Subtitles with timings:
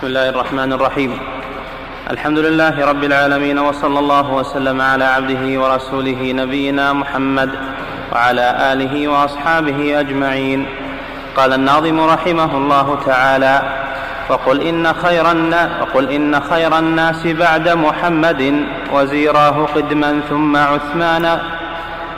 [0.00, 1.18] بسم الله الرحمن الرحيم.
[2.10, 7.50] الحمد لله رب العالمين وصلى الله وسلم على عبده ورسوله نبينا محمد
[8.12, 10.66] وعلى آله وأصحابه أجمعين.
[11.36, 13.62] قال الناظم رحمه الله تعالى
[14.30, 15.30] وقل إن خير
[16.16, 21.38] إن خير الناس بعد محمد وزيراه قدما ثم عثمان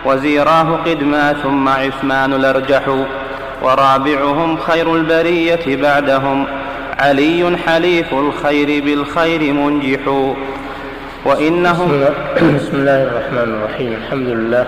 [0.04, 2.84] وزيراه قدما ثم عثمان الأرجح
[3.62, 6.61] ورابعهم خير البرية بعدهم
[6.98, 10.00] علي حليف الخير بالخير منجح.
[11.24, 12.04] وإنهم
[12.36, 13.92] بسم الله الرحمن الرحيم.
[13.92, 14.66] الحمد لله.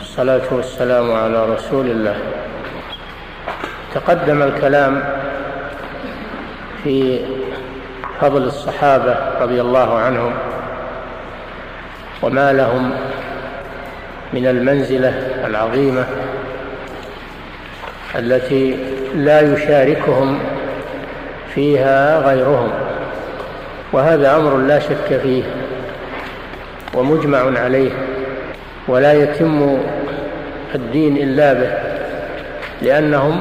[0.00, 2.16] الصلاة والسلام على رسول الله.
[3.94, 5.02] تقدم الكلام
[6.84, 7.20] في
[8.20, 10.32] فضل الصحابة رضي الله عنهم
[12.22, 12.90] وما لهم
[14.32, 15.08] من المنزلة
[15.46, 16.04] العظيمة
[18.18, 18.76] التي
[19.14, 20.38] لا يشاركهم
[21.54, 22.70] فيها غيرهم.
[23.92, 25.42] وهذا أمر لا شك فيه
[26.94, 27.90] ومجمع عليه
[28.88, 29.78] ولا يتم
[30.74, 31.70] الدين إلا به
[32.82, 33.40] لأنهم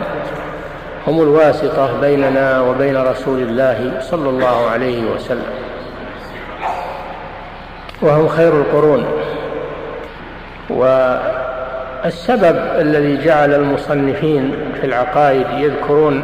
[1.07, 5.51] هم الواسطة بيننا وبين رسول الله صلى الله عليه وسلم.
[8.01, 9.05] وهم خير القرون.
[10.69, 14.51] والسبب الذي جعل المصنفين
[14.81, 16.23] في العقائد يذكرون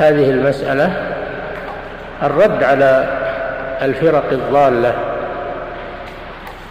[0.00, 0.92] هذه المسألة
[2.22, 3.18] الرد على
[3.82, 4.94] الفرق الضالة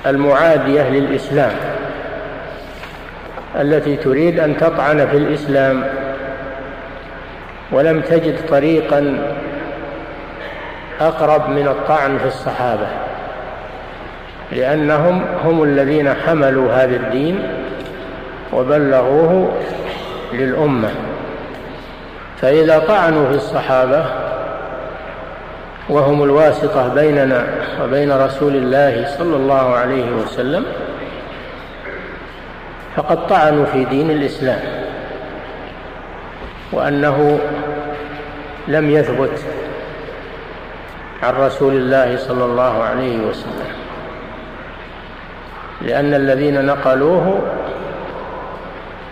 [0.08, 1.52] المعادية للإسلام
[3.56, 5.84] التي تريد أن تطعن في الإسلام
[7.72, 9.18] ولم تجد طريقا
[11.02, 12.88] أقرب من الطعن في الصحابة
[14.52, 17.40] لأنهم هم الذين حملوا هذا الدين
[18.54, 19.52] وبلغوه
[20.34, 20.90] للأمة.
[22.42, 24.06] فإذا طعنوا في الصحابة
[25.90, 27.48] وهم الواسطة بيننا
[27.84, 30.66] وبين رسول الله صلى الله عليه وسلم
[32.96, 34.60] فقد طعنوا في دين الإسلام
[36.72, 37.40] وأنه
[38.68, 39.40] لم يثبت
[41.24, 43.68] عن رسول الله صلى الله عليه وسلم
[45.82, 47.42] لأن الذين نقلوه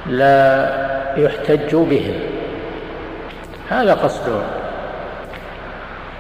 [0.05, 0.69] لا
[1.17, 2.36] يحتج بهم.
[3.69, 4.44] هذا قصدهم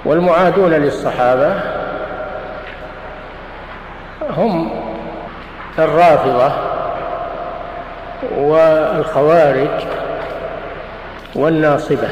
[0.05, 1.53] والمعادون للصحابة
[4.37, 4.71] هم
[5.79, 6.51] الرافضة
[8.37, 9.85] والخوارج
[11.35, 12.07] والناصبة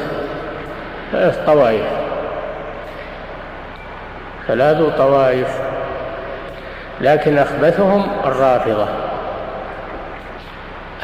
[1.12, 1.86] ثلاث طوائف
[4.46, 5.48] ثلاث طوائف
[7.00, 8.86] لكن أخبثهم الرافضة.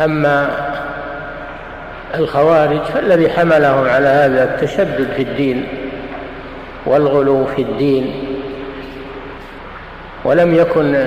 [0.00, 0.50] أما
[2.14, 5.68] الخوارج فالذي حملهم على هذا التشدد في الدين
[6.86, 8.14] والغلو في الدين
[10.24, 11.04] ولم يكن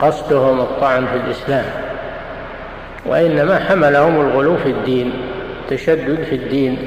[0.00, 1.64] قصدهم الطعن في الإسلام
[3.06, 5.12] وإنما حملهم الغلو في الدين
[5.70, 6.78] تشدد في الدين.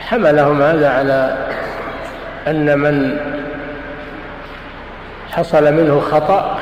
[0.00, 1.36] فحملهم هذا على
[2.46, 3.16] أن من
[5.30, 6.58] حصل منه خطأ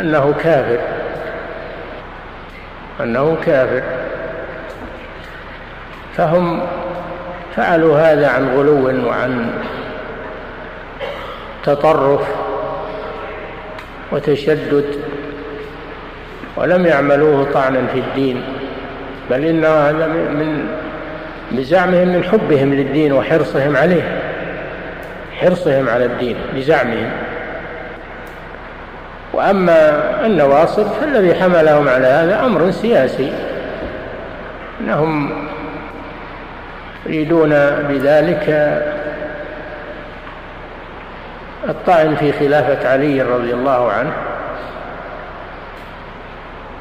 [0.00, 0.78] أنه كافر.
[3.00, 3.82] أنه كافر.
[6.16, 6.60] فهم
[7.56, 9.50] فعلوا هذا عن غلو وعن
[11.64, 12.20] تطرف
[14.12, 14.84] وتشدد
[16.56, 18.42] ولم يعملوه طعنا في الدين
[19.30, 20.68] بل إن هذا من
[21.52, 24.18] بزعمهم من حبهم للدين وحرصهم عليه
[25.40, 27.10] حرصهم على الدين بزعمهم
[29.36, 33.32] وأما النواصب فالذي حملهم على هذا أمر سياسي.
[34.80, 35.30] أنهم
[37.06, 37.50] يريدون
[37.88, 38.44] بذلك
[41.68, 44.12] الطعن في خلافة علي رضي الله عنه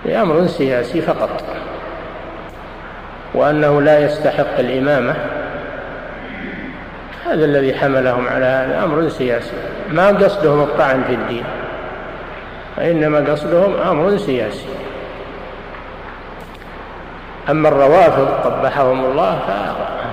[0.06, 1.44] لأمر سياسي فقط.
[3.34, 5.16] وأنه لا يستحق الإمامة.
[7.26, 9.56] هذا الذي حملهم على هذا أمر سياسي.
[9.92, 11.44] ما قصدهم الطعن في الدين؟
[12.78, 14.66] وإنما قصدهم أمر سياسي.
[17.50, 19.40] أما الروافض قبحهم الله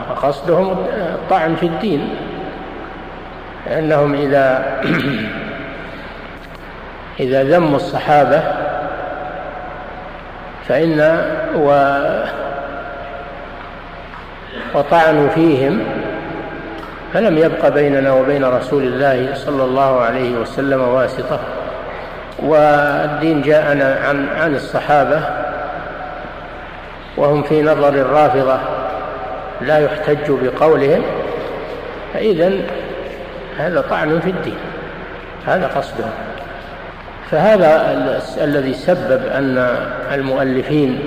[0.08, 2.14] فقصدهم الطعن في الدين
[3.66, 4.64] لأنهم إذا
[7.20, 8.42] إذا ذموا الصحابة
[10.68, 11.00] فإن
[11.54, 11.68] و
[14.74, 15.80] وطعنوا فيهم
[17.12, 21.40] فلم يبق بيننا وبين رسول الله صلى الله عليه وسلم واسطة.
[22.42, 25.22] والدين جاءنا عن عن الصحابة
[27.16, 28.58] وهم في نظر الرافضة
[29.60, 31.02] لا يحتج بقولهم
[32.14, 32.52] فإذا
[33.58, 34.58] هذا طعن في الدين
[35.46, 36.10] هذا قصدهم
[37.30, 37.98] فهذا
[38.40, 39.76] الذي سبب أن
[40.12, 40.98] المؤلفين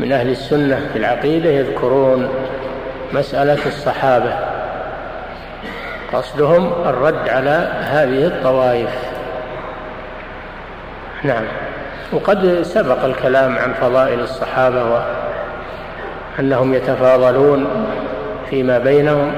[0.00, 2.28] من أهل السنة في العقيدة يذكرون
[3.12, 4.32] مسألة الصحابة
[6.12, 9.09] قصدهم الرد على هذه الطوائف.
[11.24, 11.44] نعم.
[12.12, 15.02] وقد سبق الكلام عن فضائل الصحابة
[16.38, 17.66] وأنهم يتفاضلون
[18.50, 19.32] فيما بينهم.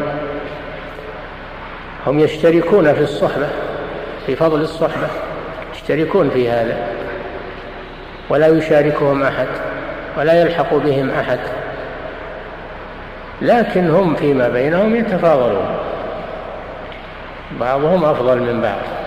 [2.06, 3.48] هم يشتركون في الصحبة
[4.26, 5.06] في فضل الصحبة
[5.74, 6.76] يشتركون في هذا.
[8.28, 9.46] ولا يشاركهم أحد
[10.18, 11.38] ولا يلحق بهم أحد.
[13.42, 15.66] لكن هم فيما بينهم يتفاضلون.
[17.60, 19.01] بعضهم أفضل من بعض.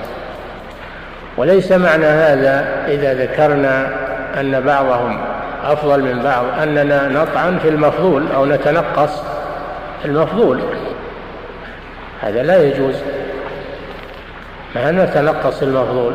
[1.38, 3.90] وليس معنى هذا إذا ذكرنا
[4.40, 5.20] أن بعضهم
[5.64, 9.24] أفضل من بعض أننا نطعن في المفضول أو نتنقص
[10.06, 10.60] المفضول.
[12.22, 12.96] هذا لا يجوز.
[14.76, 16.14] ما نتنقص المفضول؟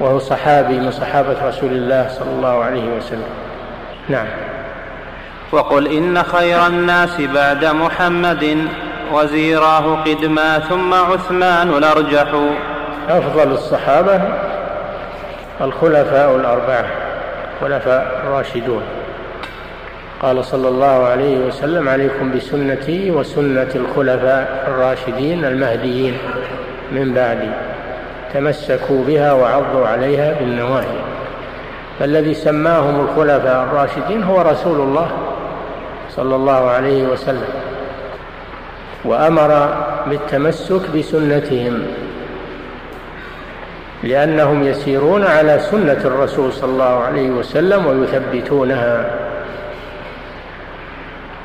[0.00, 3.28] وهو صحابي من صحابة رسول الله صلى الله عليه وسلم.
[4.08, 4.26] نعم.
[5.52, 8.58] وقل إن خير الناس بعد محمد
[9.12, 12.26] وزيراه قدما ثم عثمان الأرجح.
[13.08, 14.20] أفضل الصحابة
[15.60, 16.86] الخلفاء الأربعة
[17.60, 18.82] خلفاء الراشدون.
[20.22, 26.18] قال صلى الله عليه وسلم عليكم بسنتي وسنة الخلفاء الراشدين المهديين.
[26.92, 27.50] من بعدي
[28.34, 30.96] تمسكوا بها وعضوا عليها بالنواهي.
[31.98, 35.08] فالذي سماهم الخلفاء الراشدين هو رسول الله
[36.10, 37.48] صلى الله عليه وسلم
[39.04, 39.68] وأمر
[40.06, 41.82] بالتمسك بسنتهم.
[44.06, 49.10] لأنهم يسيرون على سنة الرسول صلى الله عليه وسلم ويثبتونها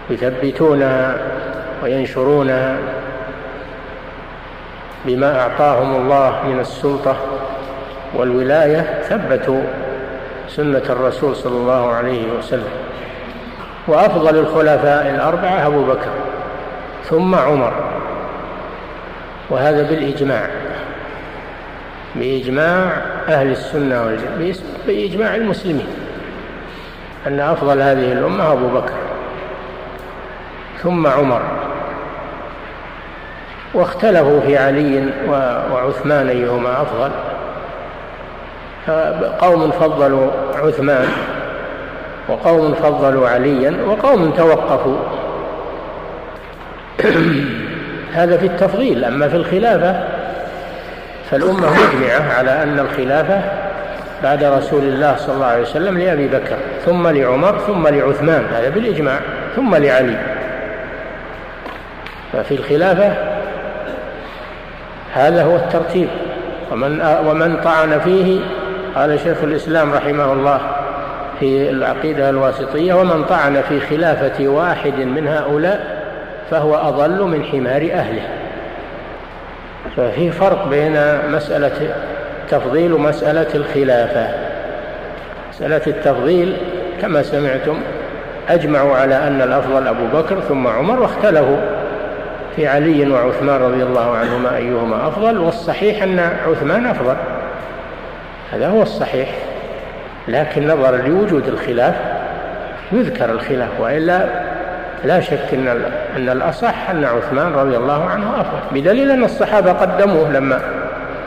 [0.10, 1.18] يثبتونها
[1.84, 2.78] وينشرونها
[5.06, 7.16] بما أعطاهم الله من السلطة
[8.16, 9.62] والولاية ثبتوا
[10.50, 12.72] سنة الرسول صلى الله عليه وسلم.
[13.88, 16.12] وأفضل الخلفاء الأربعة أبو بكر
[17.10, 17.74] ثم عمر
[19.50, 20.61] وهذا بالإجماع.
[22.16, 22.92] بإجماع
[23.28, 24.56] أهل السنة والجماعة
[24.88, 25.88] بإجماع المسلمين.
[27.28, 28.94] أن أفضل هذه الأمة أبو بكر
[30.84, 31.42] ثم عمر.
[33.74, 35.10] واختلفوا في علي
[35.74, 37.12] وعثمان أيهما أفضل.
[39.40, 41.07] قوم فضلوا عثمان
[42.30, 44.98] وقوم فضلوا عليا وقوم توقفوا.
[48.14, 50.20] هذا في التفضيل أما في الخلافة
[51.31, 53.42] فالأمة مجمعة على أن الخلافة
[54.24, 59.19] بعد رسول الله صلى الله عليه وسلم لأبي بكر ثم لعمر ثم لعثمان هذا بالإجماع
[59.56, 60.18] ثم لعلي.
[62.33, 63.13] ففي الخلافة
[65.13, 66.07] هذا هو الترتيب.
[66.72, 68.39] ومن ومن طعن فيه
[68.95, 70.62] قال شيخ الإسلام رحمه الله
[71.39, 76.01] في العقيدة الواسطية ومن طعن في خلافة واحد من هؤلاء
[76.51, 78.41] فهو أضل من حمار أهله.
[79.98, 80.98] ففي فرق بين
[81.32, 81.94] مسألة
[82.44, 84.28] التفضيل ومسألة الخلافة.
[85.50, 86.58] مسألة التفضيل
[87.02, 87.78] كما سمعتم
[88.50, 91.57] أجمعوا على أن الأفضل أبو بكر ثم عمر واختلفوا
[92.56, 97.16] في علي وعثمان رضي الله عنهما أيهما أفضل والصحيح أن عثمان أفضل.
[98.52, 99.30] هذا هو الصحيح
[100.28, 101.95] لكن نظرا لوجود الخلاف
[102.92, 104.26] يذكر الخلاف وإلا
[105.04, 105.68] لا شك أن
[106.16, 108.60] أن الأصح أن عثمان رضي الله عنه أفضل.
[108.80, 110.60] بدليل أن الصحابة قدموه لما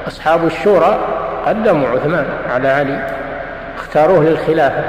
[0.09, 0.99] أصحاب الشورى
[1.47, 2.99] قدموا عثمان على علي
[3.77, 4.83] اختاروه للخلافة.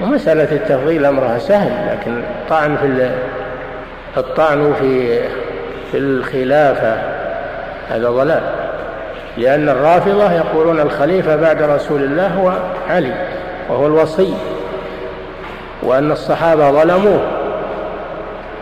[0.00, 3.10] ومسألة التفضيل أمرها سهل لكن الطعن في
[4.16, 5.18] الطعن في
[5.92, 6.96] في الخلافة
[7.90, 8.42] هذا ضلال.
[9.36, 12.52] لأن الرافضة يقولون الخليفة بعد رسول الله هو
[12.90, 13.12] علي
[13.68, 14.34] وهو الوصي.
[15.82, 17.20] وأن الصحابة ظلموه.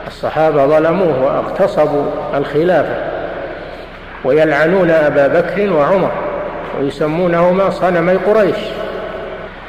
[0.07, 2.97] الصحابة ظلموه واغتصبوا الخلافة
[4.25, 6.11] ويلعنون أبا بكر وعمر
[6.81, 8.57] ويسمونهما صنمي قريش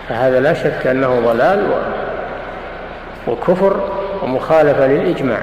[0.10, 1.68] فهذا لا شك أنه ضلال
[3.27, 3.80] وكفر
[4.24, 5.39] ومخالفة للإجماع.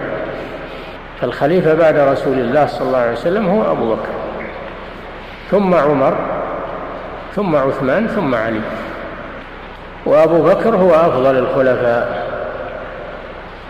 [1.20, 4.08] فالخليفة بعد رسول الله صلى الله عليه وسلم هو أبو بكر
[5.50, 6.14] ثم عمر
[7.36, 8.60] ثم عثمان ثم علي
[10.06, 12.21] وأبو بكر هو أفضل الخلفاء.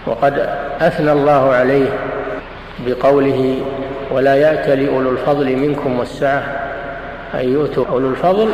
[0.07, 0.49] وقد
[0.81, 1.89] أثنى الله عليه
[2.87, 3.63] بقوله
[4.11, 6.43] ولا يأتل أولو الفضل منكم والسعة.
[7.35, 8.49] أن يؤتوا أولو الفضل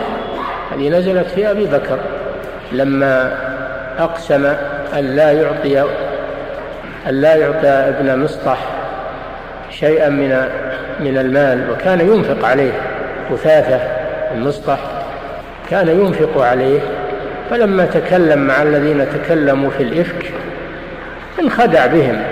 [0.72, 1.98] هذه نزلت في أبي بكر.
[2.72, 3.38] لما
[3.98, 4.44] أقسم
[4.98, 5.80] أن لا يعطي
[7.08, 8.58] أن لا يعطى ابن مصطح
[9.70, 10.48] شيئا من
[11.00, 12.72] من المال وكان ينفق عليه
[13.30, 13.80] وثاثة
[14.34, 14.78] المصطح
[15.70, 16.80] كان ينفق عليه.
[17.50, 20.32] فلما تكلم مع الذين تكلموا في الإفك
[21.40, 22.22] انخدع بهم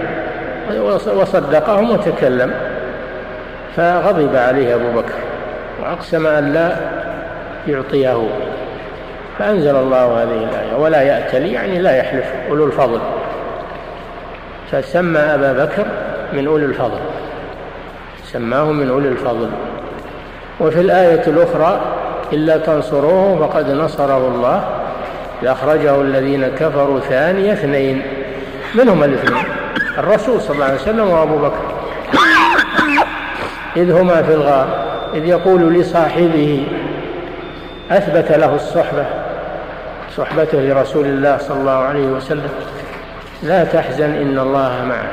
[1.14, 2.54] وصدقهم وتكلم
[3.76, 5.14] فغضب عليه أبو بكر
[5.82, 6.76] وأقسم أن لا
[7.68, 8.28] يعطيه.
[9.38, 13.00] فأنزل الله هذه الآية ولا يأتلي يعني لا يحلف أولو الفضل.
[14.72, 15.84] فسمى أبا بكر
[16.32, 16.98] من أولي الفضل
[18.24, 19.48] سماه من أولي الفضل.
[20.60, 21.80] وفي الآية الأخرى
[22.32, 24.64] إلا تنصروه فقد نصره الله
[25.42, 28.02] لأخرجه الذين كفروا ثاني اثنين.
[28.76, 29.44] من هما الاثنين.
[29.98, 31.62] الرسول صلى الله عليه وسلم وأبو بكر.
[33.76, 34.68] إذ هما في الغار
[35.14, 36.66] إذ يقول لصاحبه
[37.90, 39.06] أثبت له الصحبة
[40.16, 42.50] صحبته لرسول الله صلى الله عليه وسلم.
[43.42, 45.12] لا تحزن إن الله معه.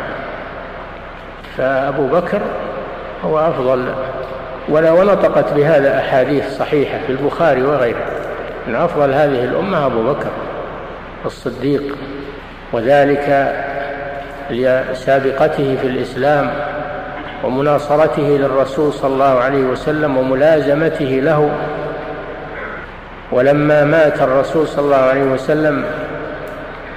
[1.58, 2.42] فأبو بكر
[3.26, 3.94] هو أفضل
[4.70, 8.06] ولا ونطقت بهذا أحاديث صحيحة في البخاري وغيره.
[8.68, 10.30] من أفضل هذه الأمة أبو بكر
[11.26, 11.96] الصديق.
[12.74, 13.54] وذلك
[14.50, 16.52] لسابقته في الإسلام
[17.44, 21.52] ومناصرته للرسول صلى الله عليه وسلم وملازمته له.
[23.32, 25.86] ولما مات الرسول صلى الله عليه وسلم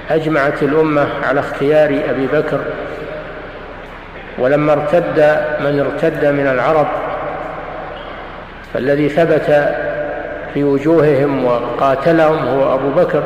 [0.09, 2.59] أجمعت الأمة على اختيار أبي بكر.
[4.39, 5.19] ولما ارتد
[5.59, 6.87] من ارتد من العرب
[8.73, 9.75] فالذي ثبت
[10.53, 13.23] في وجوههم وقاتلهم هو أبو بكر.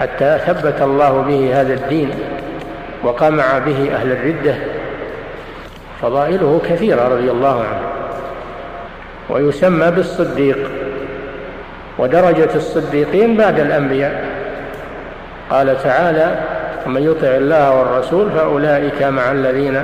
[0.00, 2.10] حتى ثبت الله به هذا الدين
[3.04, 4.54] وقمع به أهل الردة.
[6.02, 7.88] فضائله كثيرة رضي الله عنه.
[9.30, 10.70] ويسمى بالصديق.
[11.98, 14.24] ودرجة الصديقين بعد الأنبياء.
[15.50, 16.38] قال تعالى
[16.86, 19.82] ومن يطع الله والرسول فأولئك مع الذين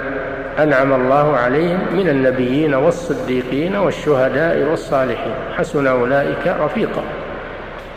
[0.58, 5.34] أنعم الله عليهم من النبيين والصديقين والشهداء والصالحين.
[5.56, 7.02] حسن أولئك رفيقا.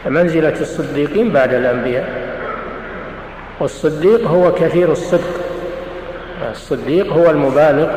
[0.07, 2.09] فمنزلة الصديقين بعد الأنبياء.
[3.59, 5.41] والصديق هو كثير الصدق.
[6.51, 7.87] الصديق هو المبالغ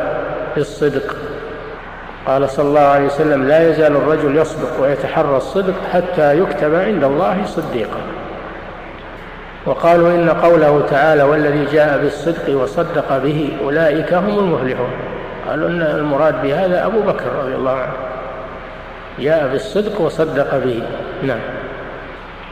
[0.55, 1.17] في الصدق
[2.27, 7.45] قال صلى الله عليه وسلم لا يزال الرجل يصدق ويتحرى الصدق حتى يكتب عند الله
[7.45, 8.01] صديقا.
[9.67, 14.91] وقالوا إن قوله تعالى والذي جاء بالصدق وصدق به أولئك هم المفلحون.
[15.49, 17.93] قالوا إن المراد بهذا أبو بكر رضي الله عنه.
[19.19, 20.83] جاء بالصدق وصدق به.
[21.23, 21.41] نعم.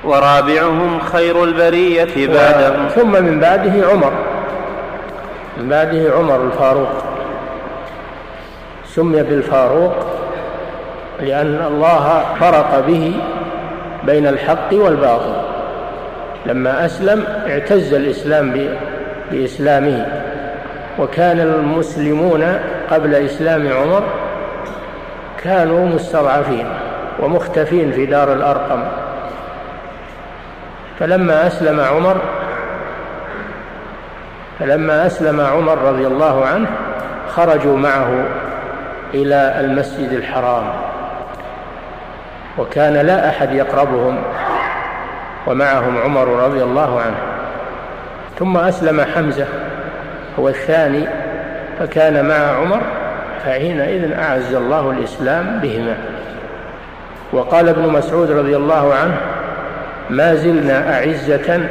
[0.05, 2.89] ورابعهم خير البرية بعدهم.
[2.89, 4.13] ثم من بعده عمر.
[5.57, 6.89] من بعده عمر الفاروق.
[8.87, 9.95] سمي بالفاروق
[11.21, 13.15] لأن الله فرق به
[14.05, 15.37] بين الحق والباطل.
[16.47, 18.69] لما أسلم اعتز الإسلام
[19.31, 20.07] بإسلامه.
[20.99, 22.59] وكان المسلمون
[22.91, 24.03] قبل إسلام عمر
[25.45, 26.67] كانوا مستضعفين
[27.21, 28.83] ومختفين في دار الأرقم.
[30.99, 32.17] فلما أسلم عمر
[34.59, 36.67] فلما أسلم عمر رضي الله عنه
[37.29, 38.25] خرجوا معه
[39.15, 40.65] إلى المسجد الحرام.
[42.59, 44.23] وكان لا أحد يقربهم
[45.47, 47.17] ومعهم عمر رضي الله عنه.
[48.39, 49.47] ثم أسلم حمزة
[50.39, 51.05] هو الثاني
[51.79, 52.81] فكان مع عمر
[53.45, 55.97] فحينئذ أعز الله الإسلام بهما.
[57.33, 59.17] وقال ابن مسعود رضي الله عنه
[60.11, 61.69] ما زلنا أعزة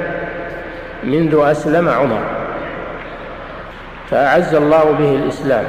[1.03, 2.19] منذ أسلم عمر.
[4.09, 5.63] فأعز الله به الإسلام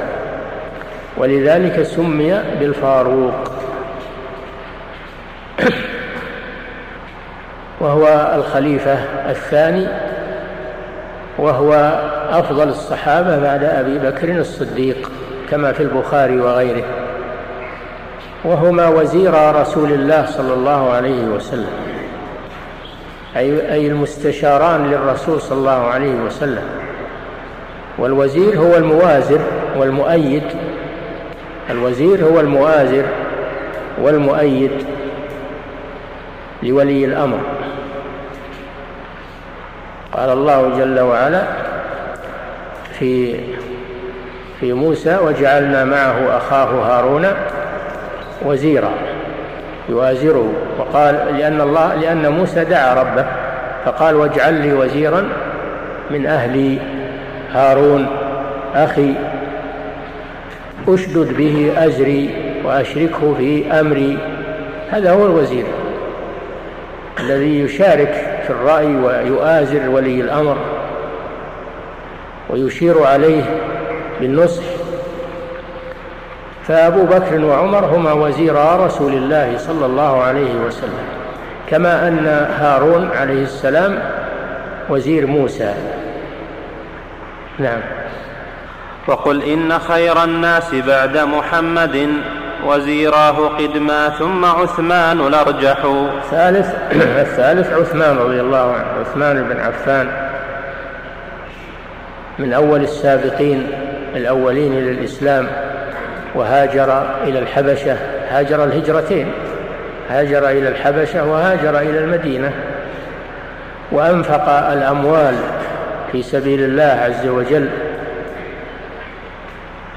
[1.17, 3.51] ولذلك سمي بالفاروق.
[7.81, 8.93] وهو الخليفة
[9.29, 9.87] الثاني
[11.37, 11.73] وهو
[12.29, 15.11] أفضل الصحابة بعد أبي بكر الصديق
[15.49, 16.83] كما في البخاري وغيره.
[18.43, 21.88] وهما وزيرا رسول الله صلى الله عليه وسلم.
[23.37, 26.63] أي, المستشاران للرسول صلى الله عليه وسلم.
[27.97, 29.39] والوزير هو الموازر
[29.77, 30.43] والمؤيد.
[31.69, 33.05] الوزير هو المؤازر
[34.01, 34.71] والمؤيد
[36.63, 37.39] لولي الأمر.
[40.13, 41.41] قال الله جل وعلا
[42.99, 43.39] في
[44.59, 47.27] في موسى وجعلنا معه أخاه هارون
[48.45, 49.08] وزيرا.
[49.89, 53.25] يوازره وقال لأن الله لأن موسى دعا ربه
[53.85, 55.29] فقال واجعل لي وزيرا
[56.11, 56.79] من أهلي
[57.51, 58.07] هارون
[58.75, 59.13] أخي
[60.87, 62.29] أشدد به أزري
[62.65, 64.17] وأشركه في أمري.
[64.89, 65.65] هذا هو الوزير
[67.19, 70.57] الذي يشارك في الرأي ويؤازر ولي الأمر
[72.49, 73.43] ويشير عليه
[74.21, 74.63] بالنصح
[76.69, 81.05] فأبو بكر وعمر هما وزيرا رسول الله صلى الله عليه وسلم
[81.69, 82.27] كما أن
[82.59, 83.99] هارون عليه السلام
[84.89, 85.73] وزير موسى.
[87.59, 87.79] نعم.
[89.07, 92.07] وقل إن خير الناس بعد محمد
[92.65, 95.77] وزيراه قدما ثم عثمان الأرجح.
[96.31, 96.73] ثالث
[97.25, 100.07] الثالث عثمان رضي الله عنه عثمان بن عفان.
[102.39, 103.67] من أول السابقين
[104.15, 105.47] الأولين إلى الإسلام
[106.35, 107.97] وهاجر إلى الحبشة
[108.29, 109.31] هاجر الهجرتين.
[110.09, 112.51] هاجر إلى الحبشة وهاجر إلى المدينة.
[113.91, 115.35] وأنفق الأموال
[116.11, 117.69] في سبيل الله عز وجل.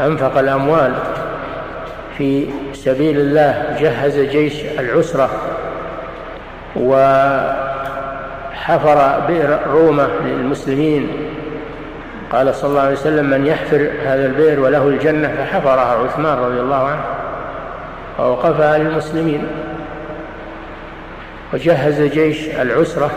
[0.00, 0.92] أنفق الأموال
[2.18, 5.30] في سبيل الله جهز جيش العسرة
[6.76, 7.60] وحفر
[9.28, 11.21] بئر رومة للمسلمين.
[12.32, 16.86] قال صلى الله عليه وسلم من يحفر هذا البئر وله الجنة فحفرها عثمان رضي الله
[16.86, 17.00] عنه
[18.18, 19.46] ووقفها للمسلمين
[21.52, 23.10] وجهز جيش العسرة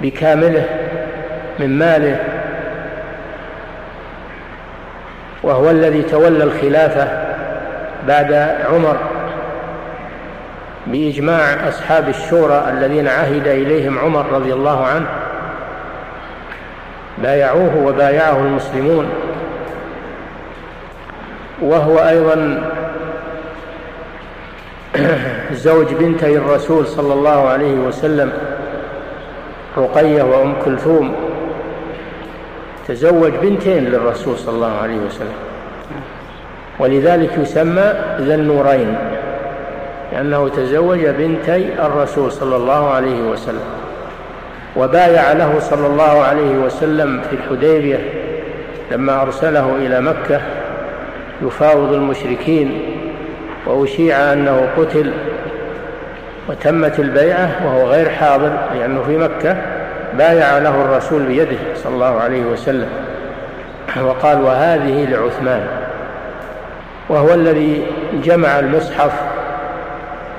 [0.00, 0.64] بكامله
[1.58, 2.16] من ماله
[5.42, 7.08] وهو الذي تولى الخلافة
[8.08, 8.32] بعد
[8.72, 8.96] عمر
[10.86, 15.06] بإجماع أصحاب الشورى الذين عهد إليهم عمر رضي الله عنه
[17.22, 19.08] بايعوه وبايعه المسلمون.
[21.62, 22.70] وهو أيضا
[25.52, 28.32] زوج بنتي الرسول صلى الله عليه وسلم
[29.78, 31.14] رقية وأم كلثوم.
[32.88, 35.38] تزوج بنتين للرسول صلى الله عليه وسلم.
[36.78, 38.98] ولذلك يسمى ذا النورين
[40.12, 43.77] لأنه تزوج بنتي الرسول صلى الله عليه وسلم.
[44.78, 47.98] وبايع له صلى الله عليه وسلم في الحديبية
[48.92, 50.40] لما أرسله إلى مكة
[51.42, 52.82] يفاوض المشركين
[53.66, 55.12] وأشيع أنه قتل
[56.48, 59.56] وتمت البيعة وهو غير حاضر لأنه في مكة
[60.14, 62.88] بايع له الرسول بيده صلى الله عليه وسلم
[64.02, 65.66] وقال وهذه لعثمان
[67.08, 67.86] وهو الذي
[68.24, 69.12] جمع المصحف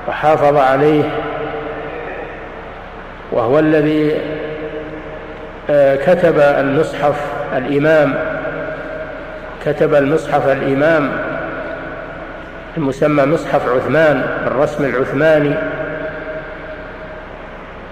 [0.08, 1.02] وحافظ عليه
[3.32, 4.16] وهو الذي
[5.70, 7.16] آه، كتب المصحف
[7.56, 8.14] الإمام
[9.66, 11.10] كتب المصحف الإمام
[12.76, 15.54] المسمى مصحف عثمان بالرسم العثماني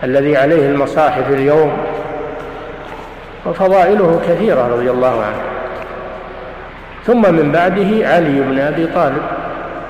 [0.04, 1.76] الذي عليه المصاحف اليوم
[3.46, 5.42] وفضائله كثيرة رضي الله عنه.
[7.06, 9.22] ثم من بعده علي بن أبي طالب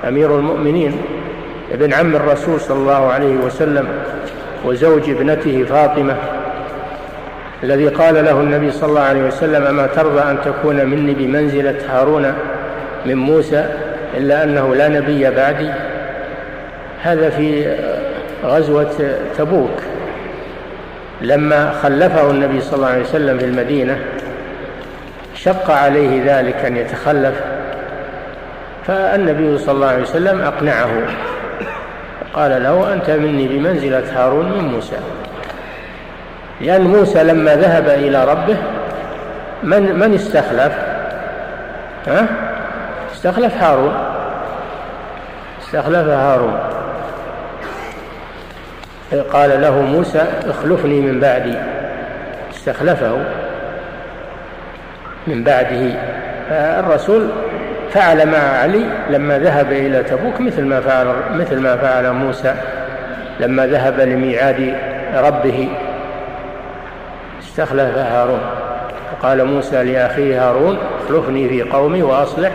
[0.09, 1.03] أمير المؤمنين
[1.73, 3.89] ابن عم الرسول صلى الله عليه وسلم
[4.65, 6.17] وزوج ابنته فاطمة
[7.63, 12.35] الذي قال له النبي صلى الله عليه وسلم أما ترضى أن تكون مني بمنزلة هارون
[13.07, 13.67] من موسى
[14.17, 15.71] إلا أنه لا نبي بعدي؟
[17.03, 17.77] هذا في
[18.45, 19.81] غزوة تبوك
[21.21, 23.99] لما خلفه النبي صلى الله عليه وسلم في المدينة
[25.35, 27.35] شق عليه ذلك أن يتخلف
[28.87, 30.91] فالنبي صلى الله عليه وسلم أقنعه.
[32.35, 34.97] قال له أنت مني بمنزلة هارون من موسى.
[36.61, 38.57] لأن موسى لما ذهب إلى ربه
[39.63, 40.73] من من استخلف؟
[42.07, 42.27] ها؟
[43.13, 43.95] استخلف هارون.
[45.63, 46.59] استخلف هارون.
[49.33, 51.55] قال له موسى اخلفني من بعدي.
[52.55, 53.25] استخلفه
[55.27, 55.95] من بعده.
[56.51, 57.29] فالرسول
[57.99, 62.55] فعل مع علي لما ذهب إلى تبوك مثل ما فعل مثل ما فعل موسى
[63.41, 64.75] لما ذهب لميعاد
[65.15, 65.69] ربه.
[67.43, 68.41] استخلف هارون.
[69.13, 72.53] وقال موسى لأخيه هارون اخلفني في قومي وأصلح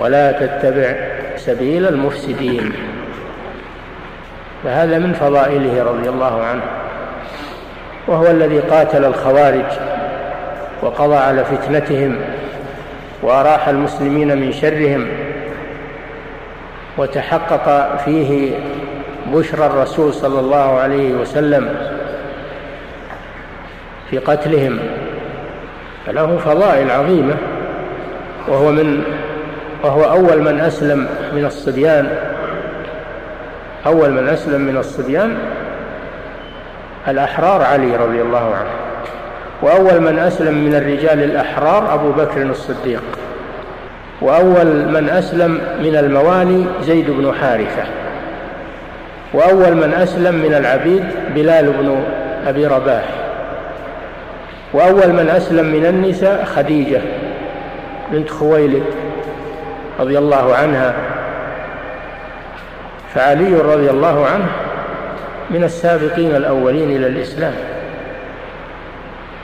[0.00, 0.94] ولا تتبع
[1.36, 2.72] سبيل المفسدين.
[4.64, 6.62] فهذا من فضائله رضي الله عنه.
[8.08, 9.66] وهو الذي قاتل الخوارج
[10.82, 12.16] وقضى على فتنتهم
[13.24, 15.06] وأراح المسلمين من شرهم
[16.98, 18.52] وتحقق فيه
[19.32, 21.74] بشرى الرسول صلى الله عليه وسلم
[24.10, 24.78] في قتلهم.
[26.06, 27.34] فله فضائل عظيمة
[28.48, 29.04] وهو من
[29.82, 32.16] وهو أول من أسلم من الصبيان.
[33.86, 35.38] أول من أسلم من الصبيان
[37.08, 38.83] الأحرار علي رضي الله عنه.
[39.64, 43.02] وأول من أسلم من الرجال الأحرار أبو بكر الصديق.
[44.20, 47.82] وأول من أسلم من الموالي زيد بن حارثة.
[49.34, 52.04] وأول من أسلم من العبيد بلال بن
[52.46, 53.04] أبي رباح.
[54.72, 57.00] وأول من أسلم من النساء خديجة
[58.12, 58.84] بنت خويلد
[60.00, 60.94] رضي الله عنها.
[63.14, 64.46] فعلي رضي الله عنه
[65.50, 67.73] من السابقين الأولين إلى الإسلام.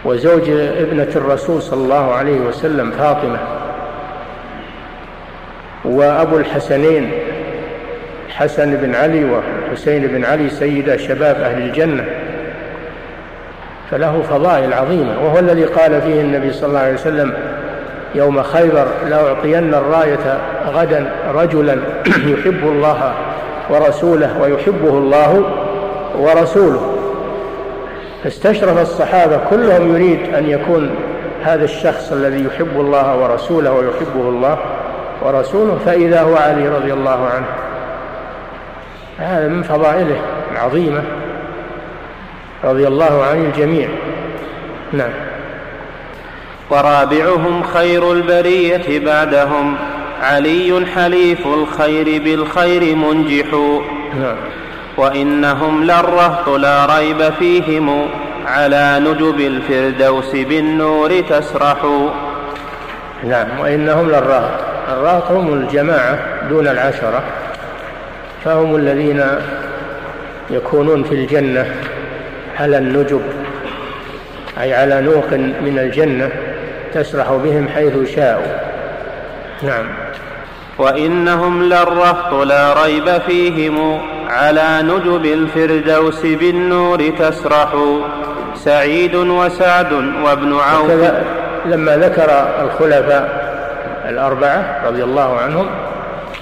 [0.04, 3.38] وزوج ابنة الرسول صلى الله عليه وسلم فاطمة
[5.84, 7.10] وأبو الحسنين
[8.28, 12.04] حسن بن علي وحسين بن علي سيدا شباب أهل الجنة.
[13.90, 17.32] فله فضائل عظيمة وهو الذي قال فيه النبي صلى الله عليه وسلم
[18.14, 23.14] يوم خيبر لأعطين الراية غدا رجلا يحب الله
[23.70, 25.44] ورسوله ويحبه الله
[26.18, 26.99] ورسوله.
[28.24, 30.90] فاستشرف الصحابة كلهم يريد أن يكون
[31.42, 34.59] هذا الشخص الذي يحب الله ورسوله ويحبه الله
[35.22, 37.46] ورسوله فإذا هو علي رضي الله عنه.
[39.18, 40.16] هذا من فضائله
[40.52, 41.02] العظيمة
[42.64, 43.88] رضي الله عن الجميع.
[44.92, 45.12] نعم.
[46.70, 49.76] ورابعهم خير البرية بعدهم
[50.22, 53.46] علي حليف الخير بالخير منجح.
[54.20, 54.37] نعم.
[55.00, 58.08] وإنهم للرهط لا ريب فيهم
[58.46, 61.76] على نجب الفردوس بالنور تسرح.
[63.24, 64.60] نعم وإنهم للرهط.
[64.88, 67.22] الرهط هم الجماعة دون العشرة
[68.44, 69.24] فهم الذين
[70.50, 71.66] يكونون في الجنة
[72.58, 73.22] على النجب
[74.60, 76.30] أي على نوق من الجنة
[76.94, 78.52] تسرح بهم حيث شاءوا.
[79.62, 79.86] نعم.
[80.78, 84.00] وإنهم للرهط لا ريب فيهم
[84.31, 87.75] على نجب الفردوس بالنور تسرح
[88.55, 89.93] سعيد وسعد
[90.25, 91.11] وابن عوف
[91.66, 92.31] لما ذكر
[92.62, 93.51] الخلفاء
[94.09, 95.66] الأربعة رضي الله عنهم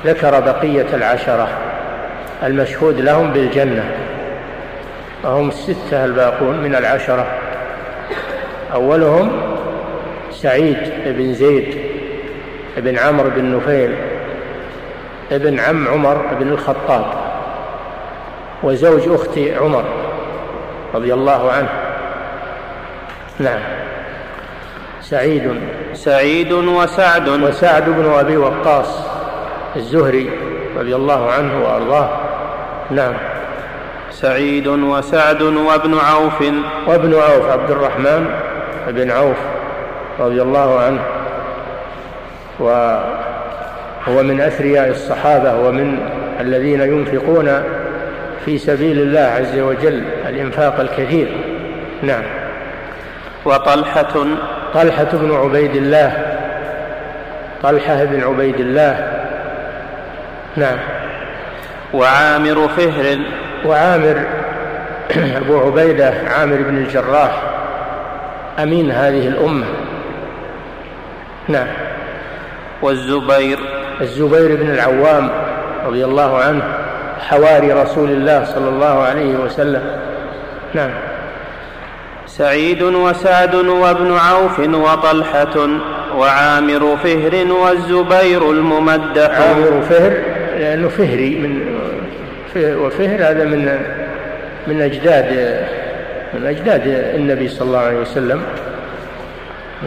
[0.07, 1.49] ذكر بقية العشرة
[2.43, 3.85] المشهود لهم بالجنة.
[5.25, 7.27] وهم الستة الباقون من العشرة.
[8.75, 9.31] أولهم
[10.33, 11.79] سعيد بن زيد
[12.77, 13.95] بن عمرو بن نفيل
[15.33, 17.28] ابن عم عمر بن الخطاب.
[18.63, 19.85] وزوج أخت عمر
[20.95, 21.69] رضي الله عنه.
[23.39, 23.61] نعم.
[25.03, 25.61] سعيد.
[25.95, 27.29] سعيد وسعد.
[27.29, 29.07] وسعد بن أبي وقاص
[29.77, 30.31] الزهري
[30.79, 32.11] رضي الله عنه وأرضاه.
[32.91, 33.15] نعم.
[34.11, 36.43] سعيد وسعد وابن عوف.
[36.87, 38.27] وابن عوف عبد الرحمن
[38.89, 39.37] بن عوف
[40.21, 41.01] رضي الله عنه.
[42.59, 45.99] وهو من أثرياء الصحابة ومن
[46.41, 47.63] الذين ينفقون
[48.45, 51.29] في سبيل الله عز وجل الإنفاق الكثير.
[52.03, 52.23] نعم.
[53.45, 54.27] وطلحة
[54.75, 56.37] طلحة بن عبيد الله.
[57.63, 59.13] طلحة بن عبيد الله.
[60.57, 60.79] نعم.
[61.95, 63.19] وعامر فهر.
[63.65, 64.23] وعامر
[65.43, 67.43] أبو عبيدة عامر بن الجراح
[68.59, 69.67] أمين هذه الأمة.
[71.49, 71.69] نعم.
[72.83, 73.59] والزبير.
[74.01, 75.31] الزبير بن العوام
[75.87, 76.78] رضي الله عنه.
[77.21, 79.83] حواري رسول الله صلى الله عليه وسلم.
[80.75, 80.91] نعم.
[82.27, 85.69] سعيد وسعد وابن عوف وطلحة
[86.17, 89.31] وعامر فهر والزبير الممدح.
[89.31, 90.13] عامر فهر
[90.59, 91.61] لأنه فهري من
[92.57, 93.79] وفهر هذا من
[94.67, 95.61] من أجداد
[96.35, 96.83] من أجداد
[97.15, 98.43] النبي صلى الله عليه وسلم.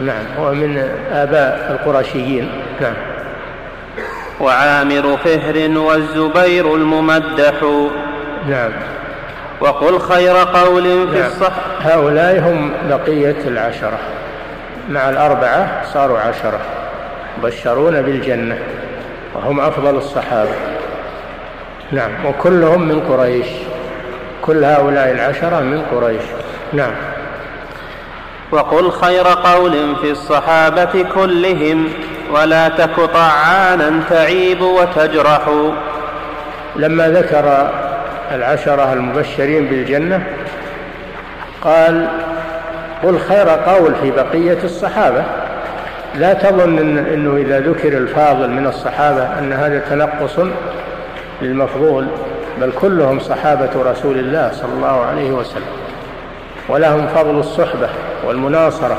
[0.06, 0.24] نعم.
[0.38, 2.48] هو من آباء القرشيين
[2.80, 2.94] نعم.
[4.40, 7.54] وعامر فهر والزبير الممدح.
[8.48, 8.72] نعم.
[9.60, 11.26] وقل خير قول في نعم.
[11.26, 11.52] الصح.
[11.80, 13.98] هؤلاء هم بقية العشرة.
[14.90, 16.60] مع الأربعة صاروا عشرة.
[17.42, 18.58] بشرون بالجنة.
[19.34, 20.54] وهم أفضل الصحابة.
[21.92, 22.10] نعم.
[22.26, 23.46] وكلهم من قريش.
[24.42, 26.22] كل هؤلاء العشرة من قريش.
[26.72, 26.92] نعم.
[28.50, 31.88] وقل خير قول في الصحابة كلهم.
[32.32, 35.40] ولا تك طعانا تعيب وتجرح.
[36.76, 37.70] لما ذكر
[38.34, 40.26] العشرة المبشرين بالجنة
[41.62, 42.08] قال
[43.02, 45.24] قل خير قول في بقية الصحابة.
[46.14, 50.38] لا تظن إن أنه إذا ذكر الفاضل من الصحابة أن هذا تنقص
[51.42, 52.06] للمفضول
[52.60, 55.72] بل كلهم صحابة رسول الله صلى الله عليه وسلم
[56.68, 57.88] ولهم فضل الصحبة
[58.24, 58.98] والمناصرة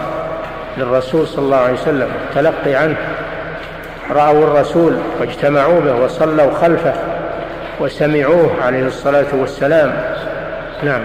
[0.78, 2.98] للرسول صلى الله عليه وسلم التلقي عنه.
[4.12, 6.94] رأوا الرسول واجتمعوا به وصلوا خلفه
[7.80, 9.94] وسمعوه عليه الصلاة والسلام.
[10.84, 11.02] نعم.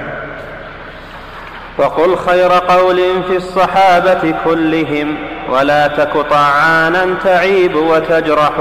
[1.79, 2.97] وقل خير قول
[3.29, 5.15] في الصحابة كلهم
[5.51, 8.53] ولا تك طعانا تعيب وتجرح.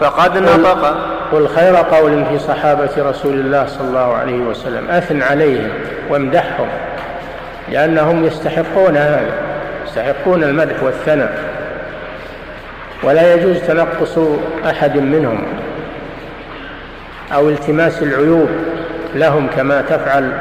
[0.00, 0.96] فقد نطق.
[1.32, 4.90] قل خير قول في صحابة رسول الله صلى الله عليه وسلم.
[4.90, 5.70] أثن عليهم
[6.10, 6.68] وامدحهم
[7.68, 9.30] لأنهم يستحقون هذا
[9.86, 11.55] يستحقون المدح والثناء.
[13.02, 14.18] ولا يجوز تنقص
[14.66, 15.42] أحد منهم
[17.34, 18.48] أو التماس العيوب
[19.14, 20.32] لهم كما تفعل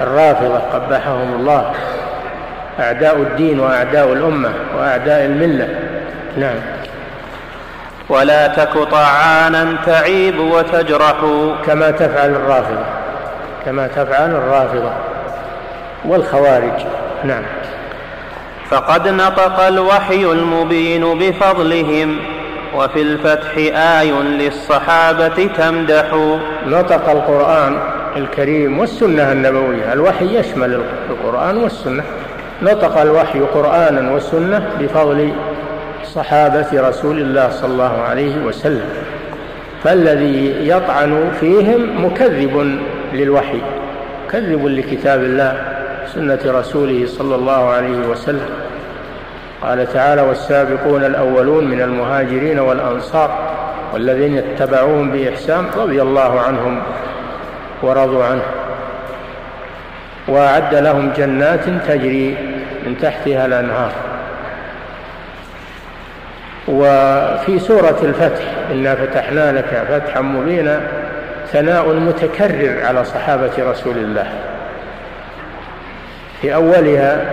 [0.00, 1.72] الرافضة قبحهم الله.
[2.80, 5.68] أعداء الدين وأعداء الأمة وأعداء الملة.
[6.36, 6.56] نعم.
[8.08, 11.16] ولا تك طعانا تعيب وتجرح.
[11.66, 12.84] كما تفعل الرافضة.
[13.66, 14.92] كما تفعل الرافضة
[16.04, 16.86] والخوارج.
[17.24, 17.42] نعم.
[18.70, 22.16] فقد نطق الوحي المبين بفضلهم
[22.76, 26.36] وفي الفتح آي للصحابة تمدح.
[26.66, 27.78] نطق القرآن
[28.16, 32.02] الكريم والسنة النبوية الوحي يشمل القرآن والسنة.
[32.62, 35.32] نطق الوحي قرآنا وسنة بفضل
[36.04, 38.88] صحابة رسول الله صلى الله عليه وسلم.
[39.84, 42.78] فالذي يطعن فيهم مكذب
[43.12, 43.60] للوحي
[44.26, 45.75] مكذب لكتاب الله.
[46.14, 48.48] سنة رسوله صلى الله عليه وسلم.
[49.62, 53.38] قال تعالى والسابقون الأولون من المهاجرين والأنصار
[53.92, 56.82] والذين اتبعوهم بإحسان رضي الله عنهم
[57.82, 58.42] ورضوا عنه.
[60.28, 62.36] وأعد لهم جنات تجري
[62.86, 63.92] من تحتها الأنهار.
[66.68, 70.80] وفي سورة الفتح إنا فتحنا لك فتحا مبينا
[71.52, 74.26] ثناء متكرر على صحابة رسول الله.
[76.42, 77.32] في أولها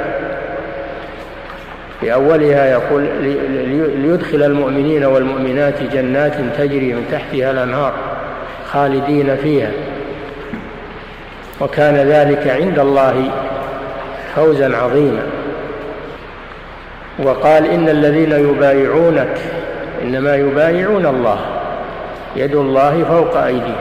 [2.03, 3.01] في أولها يقول
[3.95, 7.93] ليدخل المؤمنين والمؤمنات جنات تجري من تحتها الأنهار
[8.67, 9.71] خالدين فيها.
[11.61, 13.29] وكان ذلك عند الله
[14.35, 15.23] فوزا عظيما.
[17.23, 19.37] وقال إن الذين يبايعونك
[20.03, 21.39] إنما يبايعون الله
[22.35, 23.75] يد الله فوق أيديهم.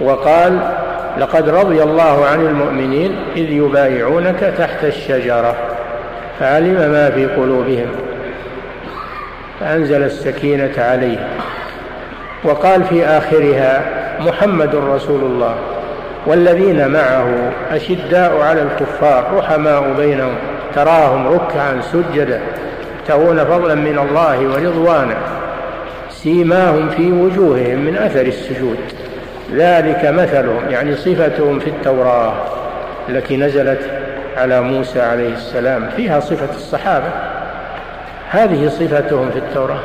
[0.00, 0.58] وقال
[1.18, 5.54] لقد رضي الله عن المؤمنين إذ يبايعونك تحت الشجرة
[6.40, 7.86] فعلم ما في قلوبهم
[9.60, 11.28] فأنزل السكينة عليهم
[12.44, 13.82] وقال في آخرها
[14.20, 15.54] محمد رسول الله
[16.26, 20.34] والذين معه أشداء على الكفار رحماء بينهم
[20.74, 22.40] تراهم ركعا سجدا
[23.10, 25.16] يبتغون فضلا من الله ورضوانا
[26.10, 28.78] سيماهم في وجوههم من أثر السجود.
[29.54, 32.32] ذلك مثلهم يعني صفتهم في التوراة
[33.08, 33.80] التي نزلت
[34.36, 37.08] على موسى عليه السلام فيها صفة الصحابة.
[38.30, 39.80] هذه صفتهم في التوراة.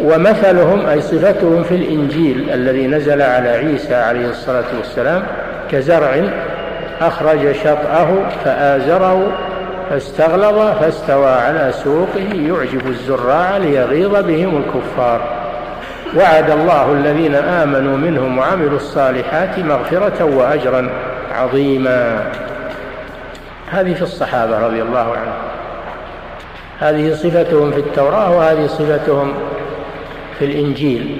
[0.00, 5.22] ومثلهم أي صفتهم في الإنجيل الذي نزل على عيسى عليه الصلاة والسلام
[5.70, 6.22] كزرع
[7.00, 8.08] أخرج شطأه
[8.44, 9.32] فآزره
[9.90, 15.35] فاستغلظ فاستوى على سوقه يعجب الزراع ليغيظ بهم الكفار.
[16.14, 20.88] وعد الله الذين آمنوا منهم وعملوا الصالحات مغفرة وأجرا
[21.34, 22.22] عظيما.
[23.70, 25.34] هذه في الصحابة رضي الله عنهم.
[26.80, 29.34] هذه صفتهم في التوراة وهذه صفتهم
[30.38, 31.18] في الإنجيل.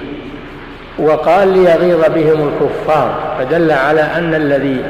[0.99, 4.83] وقال ليغيظ بهم الكفار فدل على أن الذي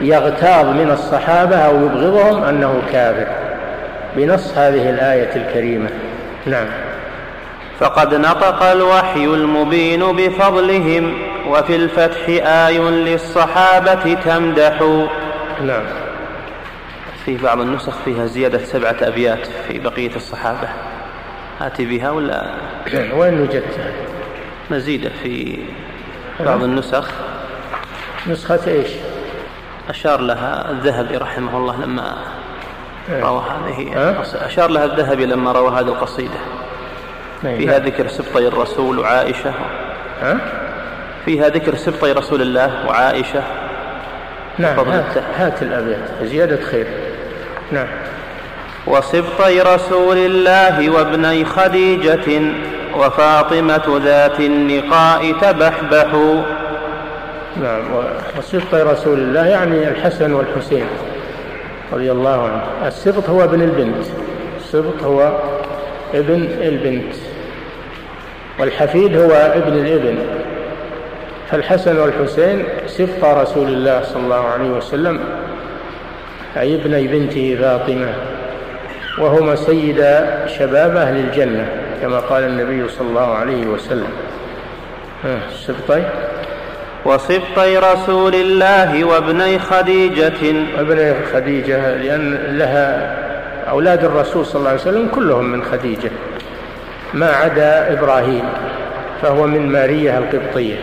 [0.00, 3.26] يغتاظ من الصحابة أو يبغضهم أنه كافر.
[4.16, 5.88] بنص هذه الآية الكريمة.
[6.46, 6.66] نعم.
[7.80, 14.82] فقد نطق الوحي المبين بفضلهم وفي الفتح آي للصحابة تمدح
[15.62, 15.82] نعم.
[17.24, 20.68] في بعض النسخ فيها زيادة سبعة أبيات في بقية الصحابة.
[21.60, 22.50] آتي بها ولا؟
[23.18, 23.92] وين وجدتها؟
[24.70, 25.58] مزيدة في
[26.40, 27.10] بعض النسخ.
[28.26, 28.88] نسخة إيش؟
[29.88, 32.16] أشار لها الذهبي رحمه الله لما
[33.12, 33.24] إيه.
[33.24, 34.14] روى هذه.
[34.46, 36.59] أشار لها الذهبي لما روى هذه القصيدة.
[37.42, 39.52] فيها ذكر سبطي الرسول وعائشة.
[41.24, 43.42] فيها ذكر سبطي رسول الله وعائشة.
[44.58, 46.08] نعم هات, هات الأبيات.
[46.22, 46.86] زيادة خير.
[47.72, 47.86] نعم.
[48.86, 52.42] وسبطي رسول الله وابني خديجة
[52.96, 56.06] وفاطمة ذات النقاء تبحبح.
[57.62, 57.82] نعم
[58.38, 60.86] وسبطي رسول الله يعني الحسن والحسين
[61.92, 62.88] رضي الله عنه.
[62.88, 64.06] السبط هو ابن البنت.
[64.60, 65.38] السبط هو
[66.14, 67.14] ابن البنت.
[68.60, 70.18] والحفيد هو ابن الابن
[71.50, 75.20] فالحسن والحسين سبط رسول الله صلى الله عليه وسلم
[76.56, 78.14] أي ابني بنته فاطمة
[79.18, 81.68] وهما سيدا شباب أهل الجنة
[82.02, 84.08] كما قال النبي صلى الله عليه وسلم.
[85.66, 86.02] سبطي
[87.04, 90.40] وصبطي رسول الله وابني خديجة.
[90.78, 93.16] ابني خديجة لأن لها
[93.70, 96.10] أولاد الرسول صلى الله عليه وسلم كلهم من خديجة.
[97.14, 98.44] ما عدا إبراهيم
[99.22, 100.76] فهو من مارية القبطية.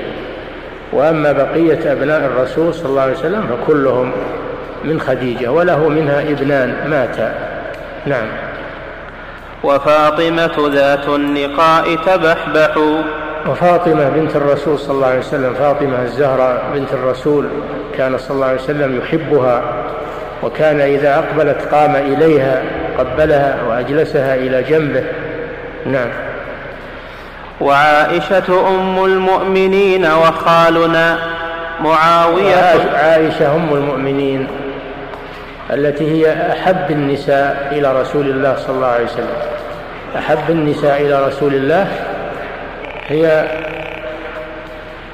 [0.93, 4.11] وأما بقية أبناء الرسول صلى الله عليه وسلم فكلهم
[4.83, 7.33] من خديجة وله منها ابنان ماتا.
[8.05, 8.27] نعم.
[9.63, 12.77] وفاطمة ذات النقاء تبحبح.
[13.49, 17.47] وفاطمة بنت الرسول صلى الله عليه وسلم فاطمة الزهراء بنت الرسول
[17.97, 19.63] كان صلى الله عليه وسلم يحبها
[20.43, 22.61] وكان إذا أقبلت قام إليها
[22.97, 25.03] قبلها وأجلسها إلى جنبه
[25.85, 26.09] نعم.
[27.61, 31.17] وعائشة أم المؤمنين وخالنا
[31.79, 34.47] معاوية عائشة أم المؤمنين
[35.73, 39.27] التي هي أحب النساء إلى رسول الله صلى الله عليه وسلم.
[40.17, 41.87] أحب النساء إلى رسول الله
[43.07, 43.47] هي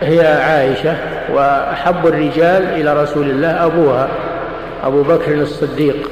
[0.01, 0.95] هي عائشة
[1.29, 4.07] وأحب الرجال إلى رسول الله أبوها
[4.83, 6.09] أبو بكر الصديق.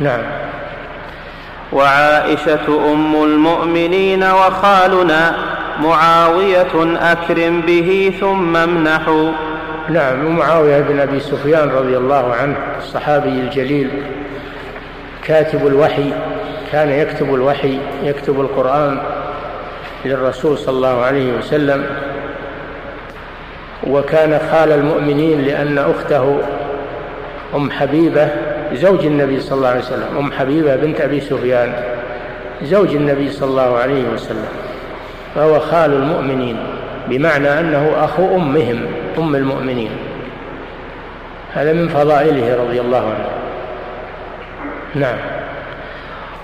[0.00, 0.22] نعم.
[1.72, 5.34] وعائشة أم المؤمنين وخالنا
[5.80, 9.30] معاوية أكرم به ثم امنحوا.
[9.88, 13.90] نعم ومعاوية بن أبي سفيان رضي الله عنه الصحابي الجليل
[15.24, 16.12] كاتب الوحي
[16.72, 18.98] كان يكتب الوحي يكتب القرآن
[20.04, 21.86] للرسول صلى الله عليه وسلم
[23.86, 26.38] وكان خال المؤمنين لأن أخته
[27.54, 28.28] أم حبيبة
[28.74, 31.72] زوج النبي صلى الله عليه وسلم أم حبيبة بنت أبي سفيان
[32.62, 34.48] زوج النبي صلى الله عليه وسلم
[35.34, 36.56] فهو خال المؤمنين
[37.08, 38.86] بمعنى أنه أخو أمهم
[39.18, 39.90] أم المؤمنين.
[41.54, 43.28] هذا من فضائله رضي الله عنه.
[44.94, 45.16] نعم.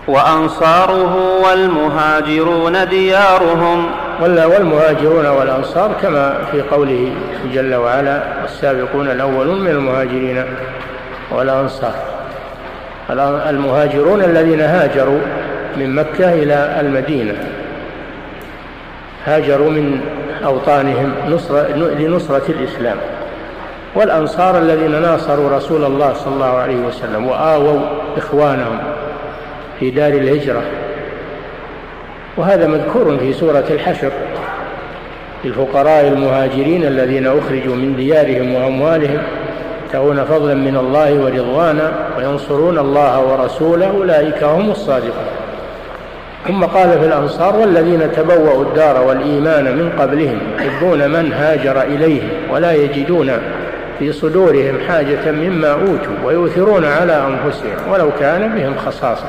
[0.08, 3.86] وأنصاره والمهاجرون ديارهم.
[4.20, 7.12] والمهاجرون والأنصار كما في قوله
[7.52, 10.44] جل وعلا السابقون الأولون من المهاجرين
[11.30, 12.17] والأنصار.
[13.10, 15.20] المهاجرون الذين هاجروا
[15.76, 17.34] من مكة إلى المدينة.
[19.24, 20.00] هاجروا من
[20.44, 22.96] أوطانهم نصر لنصرة الإسلام.
[23.94, 27.80] والأنصار الذين ناصروا رسول الله صلى الله عليه وسلم وآووا
[28.16, 28.78] إخوانهم
[29.80, 30.62] في دار الهجرة.
[32.36, 34.10] وهذا مذكور في سورة الحشر.
[35.44, 39.18] الفقراء المهاجرين الذين أخرجوا من ديارهم وأموالهم
[39.88, 45.26] يبتغون فضلا من الله ورضوانا وينصرون الله ورسوله أولئك هم الصادقون.
[46.48, 52.72] ثم قال في الأنصار والذين تبوأوا الدار والإيمان من قبلهم يحبون من هاجر إليهم ولا
[52.72, 53.30] يجدون
[53.98, 59.26] في صدورهم حاجة مما أوتوا ويؤثرون على أنفسهم ولو كان بهم خصاصة.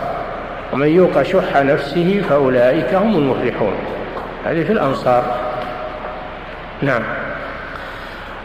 [0.74, 3.74] ومن يوق شح نفسه فأولئك هم المفلحون.
[4.45, 5.24] هذه في الأنصار.
[6.82, 7.02] نعم.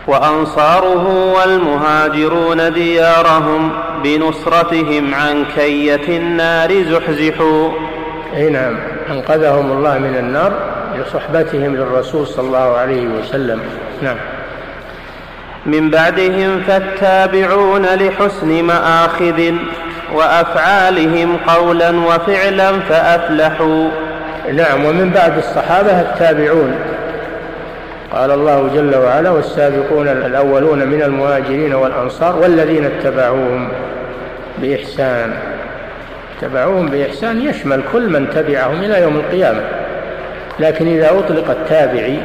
[0.07, 3.71] وأنصاره والمهاجرون ديارهم
[4.05, 7.71] بنصرتهم عن كية النار زحزحوا.
[8.37, 8.77] أي نعم.
[9.11, 10.53] أنقذهم الله من النار
[10.99, 13.61] لصحبتهم للرسول صلى الله عليه وسلم.
[14.03, 14.17] نعم.
[15.67, 19.53] من بعدهم فالتابعون لحسن مآخذ
[20.15, 23.89] وأفعالهم قولا وفعلا فأفلحوا.
[24.53, 24.85] نعم.
[24.85, 26.75] ومن بعد الصحابة التابعون.
[28.15, 33.69] قال الله جل وعلا والسابقون الأولون من المهاجرين والأنصار والذين اتبعوهم
[34.59, 35.33] بإحسان.
[36.39, 39.61] اتبعوهم بإحسان يشمل كل من تبعهم إلى يوم القيامة.
[40.61, 42.19] لكن إذا أطلق التابعي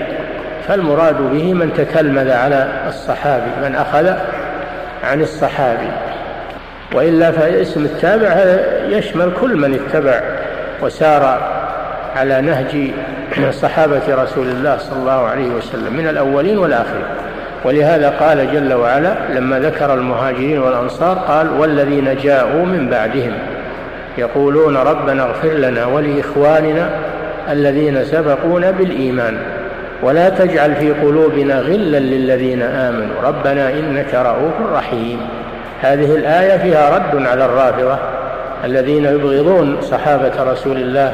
[0.67, 4.13] فالمراد به من تتلمذ على الصحابي من أخذ
[5.03, 5.91] عن الصحابي.
[6.93, 8.57] وإلا فاسم التابع
[8.97, 10.21] يشمل كل من اتبع
[10.81, 11.41] وسار
[12.15, 12.91] على نهج
[13.51, 17.05] صحابة رسول الله صلى الله عليه وسلم من الأولين والآخرين.
[17.65, 23.33] ولهذا قال جل وعلا لما ذكر المهاجرين والأنصار قال والذين جاءوا من بعدهم.
[24.17, 26.89] يقولون ربنا اغفر لنا ولإخواننا
[27.51, 29.37] الذين سبقونا بالإيمان
[30.03, 33.15] ولا تجعل في قلوبنا غلا للذين آمنوا.
[33.23, 35.19] ربنا إنك رؤوف رحيم.
[35.81, 37.97] هذه الآية فيها رد على الرافضة
[38.65, 41.13] الذين يبغضون صحابة رسول الله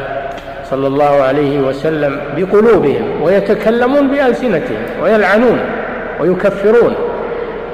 [0.69, 5.59] صلى الله عليه وسلم بقلوبهم ويتكلمون بألسنتهم ويلعنون
[6.19, 6.95] ويكفرون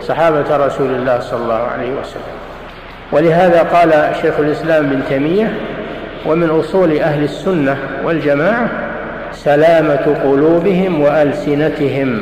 [0.02, 2.38] صحابة رسول الله صلى الله عليه وسلم.
[3.12, 5.54] ولهذا قال شيخ الإسلام بن تيمية
[6.26, 8.70] ومن أصول أهل السنة والجماعة
[9.34, 12.22] سلامة قلوبهم وألسنتهم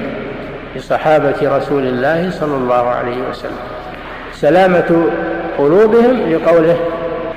[0.76, 3.52] لصحابة رسول الله صلى الله عليه وسلم.
[4.34, 5.10] سلامة
[5.58, 6.78] قلوبهم لقوله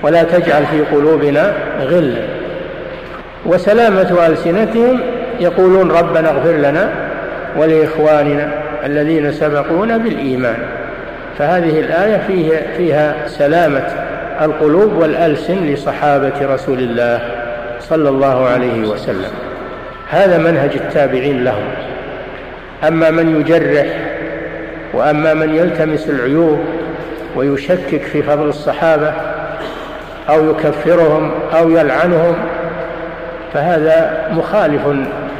[0.02, 2.41] ولا تجعل في قلوبنا غلا.
[3.46, 5.00] وسلامة ألسنتهم
[5.40, 6.92] يقولون ربنا اغفر لنا
[7.56, 8.48] ولإخواننا
[8.84, 10.58] الذين سبقونا بالإيمان.
[11.38, 13.84] فهذه الآية فيها, فيها سلامة
[14.42, 17.20] القلوب والألسن لصحابة رسول الله
[17.80, 19.30] صلى الله عليه وسلم.
[20.10, 21.64] هذا منهج التابعين لهم.
[22.88, 23.86] أما من يجرح
[24.94, 26.58] وأما من يلتمس العيوب
[27.36, 29.12] ويشكك في فضل الصحابة
[30.28, 32.34] أو يكفرهم أو يلعنهم
[33.54, 34.82] فهذا مخالف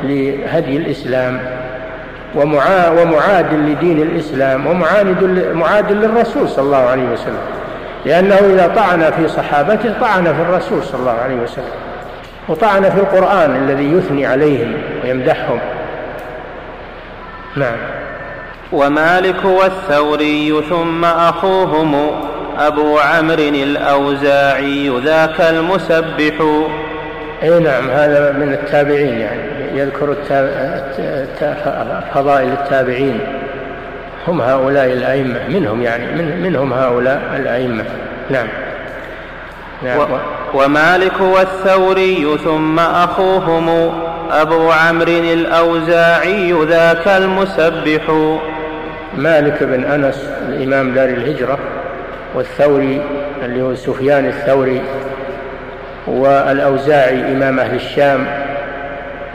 [0.02, 1.40] لهدي الإسلام
[2.34, 7.40] ومعاد لدين الإسلام ومعاند معاد للرسول صلى الله عليه وسلم.
[8.06, 11.64] لأنه إذا طعن في صحابته طعن في الرسول صلى الله عليه وسلم
[12.48, 14.72] وطعن في القرآن الذي يثني عليهم
[15.04, 15.58] ويمدحهم.
[17.56, 17.76] نعم.
[18.72, 22.10] ومالك والثوري ثم أخوهم
[22.58, 26.34] أبو عمرو الأوزاعي ذاك المسبح.
[27.42, 29.40] أي نعم هذا من التابعين يعني
[29.74, 30.16] يذكر
[32.14, 33.18] فضائل التابعين.
[34.28, 37.84] هم هؤلاء الأئمة منهم يعني من منهم هؤلاء الأئمة.
[38.30, 38.48] نعم.
[39.82, 39.98] نعم.
[39.98, 40.04] و
[40.54, 43.68] ومالك والثوري ثم أخوهم
[44.30, 48.12] أبو عمرو الأوزاعي ذاك المسبح.
[49.16, 51.58] مالك بن أنس الإمام دار الهجرة
[52.34, 53.02] والثوري
[53.44, 54.82] اللي هو سفيان الثوري.
[56.06, 58.26] والأوزاعي إمام أهل الشام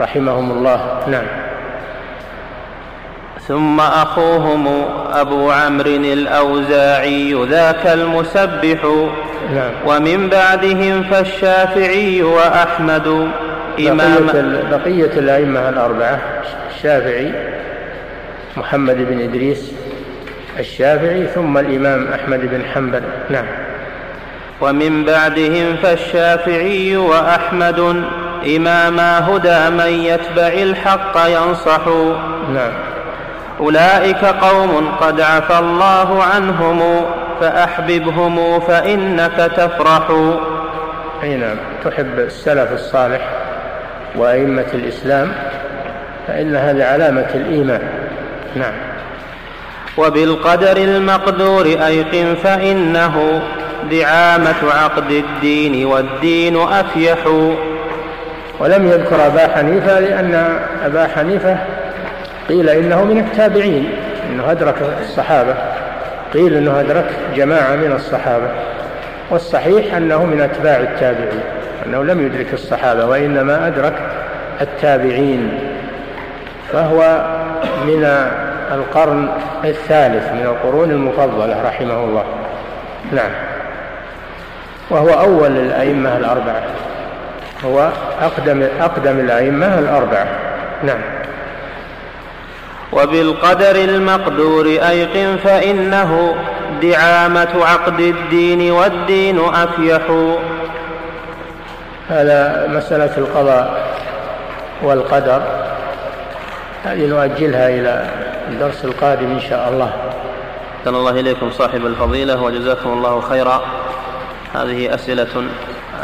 [0.00, 1.00] رحمهم الله.
[1.06, 1.26] نعم.
[3.48, 8.84] ثم أخوهم أبو عمرو الأوزاعي ذاك المسبح.
[9.54, 9.70] نعم.
[9.86, 13.28] ومن بعدهم فالشافعي وأحمد
[13.78, 16.18] إمام بقية, بقية الأئمة الأربعة
[16.70, 17.32] الشافعي
[18.56, 19.72] محمد بن إدريس
[20.58, 23.02] الشافعي ثم الإمام أحمد بن حنبل.
[23.30, 23.46] نعم.
[24.60, 28.04] ومن بعدهم فالشافعي وأحمد
[28.56, 31.80] إماما هدى من يتبع الحق ينصح.
[32.54, 32.72] نعم.
[33.60, 37.06] أولئك قوم قد عفى الله عنهم
[37.40, 40.10] فأحببهم فإنك تفرح.
[41.22, 41.56] أي نعم.
[41.84, 43.28] تحب السلف الصالح
[44.16, 45.32] وأئمة الإسلام
[46.26, 47.82] فإن هذه علامة الإيمان.
[48.56, 48.74] نعم.
[49.98, 53.42] وبالقدر المقدور أيقن فإنه
[53.90, 57.18] دعامة عقد الدين والدين أفيح.
[58.60, 61.56] ولم يذكر أبا حنيفة لأن أبا حنيفة
[62.48, 63.90] قيل إنه من التابعين
[64.30, 65.54] إنه أدرك الصحابة
[66.34, 67.04] قيل إنه أدرك
[67.36, 68.48] جماعة من الصحابة
[69.30, 71.40] والصحيح أنه من أتباع التابعين
[71.86, 73.94] أنه لم يدرك الصحابة وإنما أدرك
[74.60, 75.58] التابعين
[76.72, 77.26] فهو
[77.86, 78.04] من
[78.72, 79.28] القرن
[79.64, 82.24] الثالث من القرون المفضلة رحمه الله.
[83.12, 83.47] نعم.
[84.90, 86.62] وهو أول الأئمة الأربعة.
[87.64, 90.26] هو أقدم أقدم الأئمة الأربعة.
[90.82, 91.00] نعم.
[92.92, 96.34] وبالقدر المقدور أيقن فإنه
[96.82, 100.02] دعامة عقد الدين والدين أفيح.
[102.08, 103.94] هذا مسألة القضاء
[104.82, 105.42] والقدر.
[106.84, 108.08] هذه نؤجلها إلى
[108.48, 109.90] الدرس القادم إن شاء الله.
[110.80, 113.60] أحسن الله إليكم صاحب الفضيلة وجزاكم الله خيرا.
[114.54, 115.48] هذه أسئلة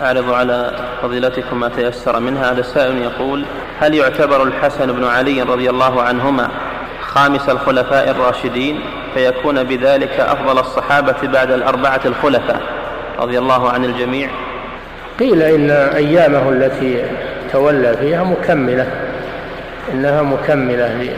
[0.03, 0.71] أعرض على
[1.03, 2.53] فضيلتكم ما تيسر منها.
[2.53, 3.45] هذا السائل يقول
[3.81, 6.49] هل يعتبر الحسن بن علي رضي الله عنهما
[7.03, 8.81] خامس الخلفاء الراشدين؟
[9.15, 12.61] فيكون بذلك أفضل الصحابة بعد الأربعة الخلفاء.
[13.19, 14.31] رضي الله عن الجميع.
[15.21, 17.05] قيل إن أيامه التي
[17.53, 18.87] تولى فيها مكملة
[19.93, 21.15] إنها مكملة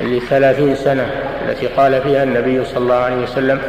[0.00, 1.06] لثلاثين سنة
[1.48, 3.60] التي قال فيها النبي صلى الله عليه وسلم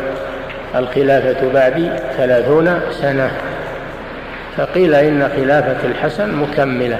[0.76, 3.32] الخلافة بعدي ثلاثون سنة.
[4.58, 7.00] فقيل إن خلافة الحسن مكملة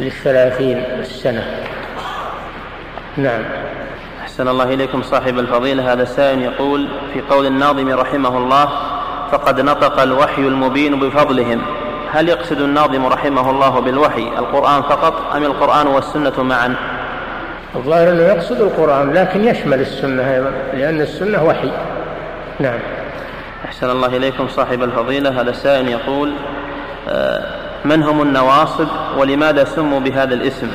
[0.00, 1.44] للثلاثين سنة.
[3.16, 3.42] نعم.
[4.22, 5.92] أحسن الله إليكم صاحب الفضيلة.
[5.92, 8.68] هذا سائل يقول في قول الناظم رحمه الله
[9.32, 11.62] فقد نطق الوحي المبين بفضلهم.
[12.12, 16.74] هل يقصد الناظم رحمه الله بالوحي القرآن فقط أم القرآن والسنة معا؟
[17.76, 21.70] الظاهر أنه يقصد القرآن لكن يشمل السنة أيضا لأن السنة وحي.
[22.60, 22.78] نعم.
[23.64, 25.40] أحسن الله إليكم صاحب الفضيلة.
[25.40, 26.32] هذا سائل يقول
[27.08, 27.42] آه،
[27.84, 28.88] من هم النواصب
[29.18, 30.68] ولماذا سموا بهذا الاسم؟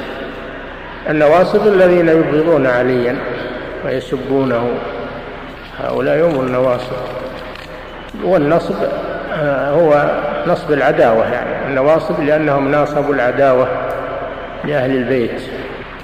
[1.10, 3.18] النواصب الذين يبغضون عليا
[3.86, 4.70] ويسبونه
[5.80, 6.96] هؤلاء هم النواصب.
[8.24, 8.76] والنصب
[9.34, 11.68] آه، هو نصب العداوة يعني.
[11.68, 13.68] النواصب لأنهم ناصبوا العداوة
[14.66, 15.42] لأهل البيت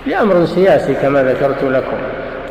[0.06, 1.98] لأمر سياسي كما ذكرت لكم.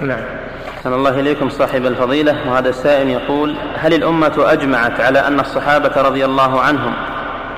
[0.00, 0.37] نعم.
[0.78, 6.24] أحسن الله إليكم صاحب الفضيلة وهذا السائل يقول هل الأمة أجمعت على أن الصحابة رضي
[6.24, 6.92] الله عنهم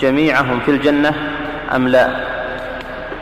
[0.00, 1.14] جميعهم في الجنة
[1.74, 2.08] أم لا؟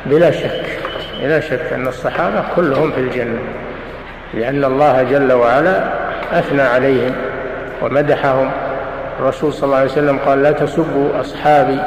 [0.07, 0.79] بلا شك
[1.23, 3.39] بلا شك أن الصحابة كلهم في الجنة
[4.35, 5.85] لأن الله جل وعلا
[6.33, 7.15] أثنى عليهم
[7.83, 8.51] ومدحهم.
[9.21, 11.79] الرسول صلى الله عليه وسلم قال لا تسبوا أصحابي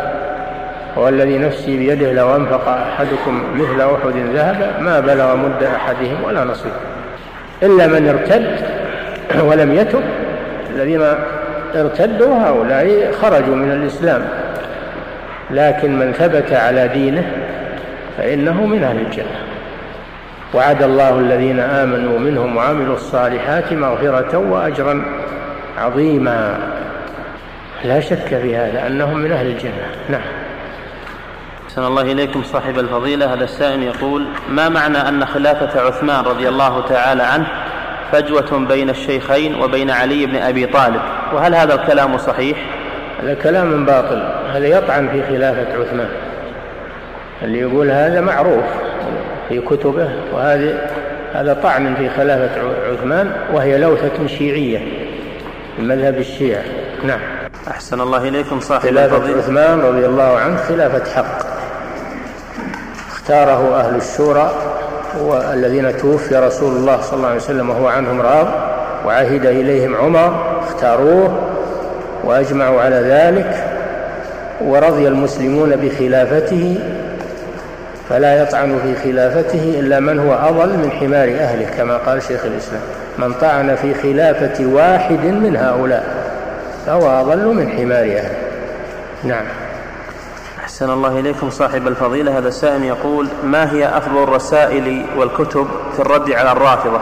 [0.95, 6.71] والذي نفسي بيده لو أنفق أحدكم مثل أحد ذهب ما بلغ مد أحدهم ولا نصيب.
[7.63, 8.65] إلا من ارتد
[9.43, 10.01] ولم يتب
[10.75, 11.01] الذين
[11.75, 14.21] ارتدوا هؤلاء خرجوا من الإسلام.
[15.51, 17.23] لكن من ثبت على دينه
[18.17, 19.41] فإنه من أهل الجنة.
[20.53, 25.03] وعد الله الذين آمنوا منهم وعملوا الصالحات مغفرة وأجرا
[25.77, 26.57] عظيما.
[27.83, 29.85] لا شك في هذا أنهم من أهل الجنة.
[30.09, 30.40] نعم.
[31.71, 33.33] أحسن الله إليكم صاحب الفضيلة.
[33.33, 37.47] هذا السائل يقول ما معنى أن خلافة عثمان رضي الله تعالى عنه
[38.11, 41.01] فجوة بين الشيخين وبين علي بن أبي طالب؟
[41.33, 42.57] وهل هذا الكلام صحيح؟
[43.23, 44.23] هذا كلام باطل.
[44.53, 46.09] هذا يطعن في خلافة عثمان.
[47.41, 48.65] اللي يقول هذا معروف
[49.49, 50.91] في كتبه وهذا
[51.33, 52.61] هذا طعن في خلافة
[52.91, 54.79] عثمان وهي لوثة شيعية
[55.79, 56.63] من مذهب الشيعة.
[57.03, 57.19] نعم.
[57.67, 61.50] أحسن الله إليكم صاحب خلافة عثمان رضي الله عنه خلافة حق.
[63.21, 64.51] اختاره أهل الشورى
[65.19, 68.47] والذين توفي رسول الله صلى الله عليه وسلم وهو عنهم راض
[69.05, 71.39] وعهد إليهم عمر اختاروه
[72.23, 73.65] وأجمعوا على ذلك
[74.61, 76.79] ورضي المسلمون بخلافته
[78.09, 82.81] فلا يطعن في خلافته إلا من هو أضل من حمار أهله كما قال شيخ الإسلام.
[83.17, 86.03] من طعن في خلافة واحد من هؤلاء
[86.85, 88.35] فهو أضل من حمار أهله.
[89.23, 89.45] نعم.
[90.81, 92.37] أحسن الله إليكم صاحب الفضيلة.
[92.37, 96.99] هذا السائل يقول ما هي أفضل الرسائل والكتب في الرد على الرافضة؟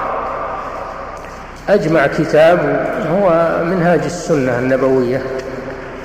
[1.70, 5.22] أجمع كتاب هو منهاج السنة النبوية.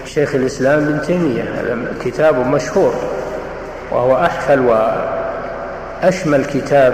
[0.06, 2.94] شيخ الإسلام بن تيمية هذا كتاب مشهور
[3.90, 4.60] وهو أحفل
[6.02, 6.92] وأشمل كتاب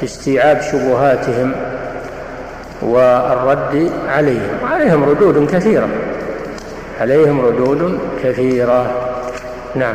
[0.00, 1.52] في استيعاب شبهاتهم
[2.82, 4.58] والرد عليهم.
[4.62, 5.88] وعليهم ردود كثيرة.
[7.00, 9.09] عليهم ردود كثيرة.
[9.74, 9.94] نعم.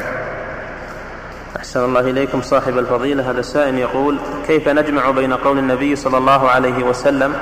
[1.57, 3.32] أحسن الله إليكم صاحب الفضيلة.
[3.32, 4.17] هذا السائل يقول
[4.47, 7.34] كيف نجمع بين قول النبي صلى الله عليه وسلم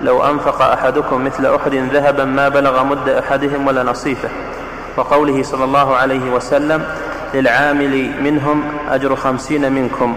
[0.00, 4.28] لو أنفق أحدكم مثل أحد ذهبا ما بلغ مد أحدهم ولا نصيفه
[4.96, 6.84] وقوله صلى الله عليه وسلم
[7.34, 10.16] للعامل منهم أجر خمسين منكم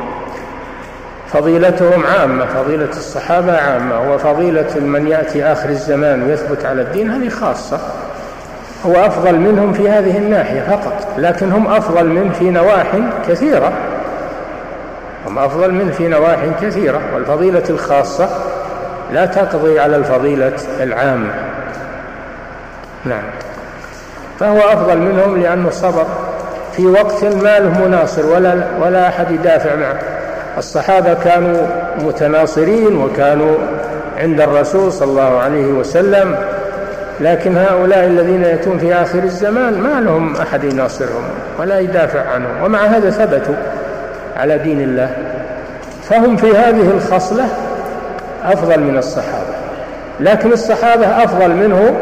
[1.34, 7.80] فضيلتهم عامة فضيلة الصحابة عامة وفضيلة من يأتي آخر الزمان ويثبت على الدين هذه خاصة.
[8.86, 11.01] هو أفضل منهم في هذه الناحية فقط.
[11.18, 12.88] لكن هم أفضل منه في نواح
[13.28, 13.72] كثيرة.
[15.28, 17.02] هم أفضل منه في نواح كثيرة.
[17.16, 18.30] والفضيلة الخاصة
[19.12, 21.34] لا تقضي على الفضيلة العامة.
[23.06, 23.24] نعم.
[24.40, 26.06] فهو أفضل منهم لأنه صبر
[26.74, 30.00] في وقت ما له مناصر ولا ولا أحد يدافع معه.
[30.58, 31.68] الصحابة كانوا
[32.00, 33.58] متناصرين وكانوا
[34.18, 36.36] عند الرسول صلى الله عليه وسلم
[37.22, 41.24] لكن هؤلاء الذين يأتون في آخر الزمان ما لهم أحد يناصرهم
[41.60, 43.56] ولا يدافع عنهم ومع هذا ثبتوا
[44.38, 45.16] على دين الله.
[46.10, 47.46] فهم في هذه الخصلة
[48.44, 49.54] أفضل من الصحابة
[50.20, 52.02] لكن الصحابة أفضل منه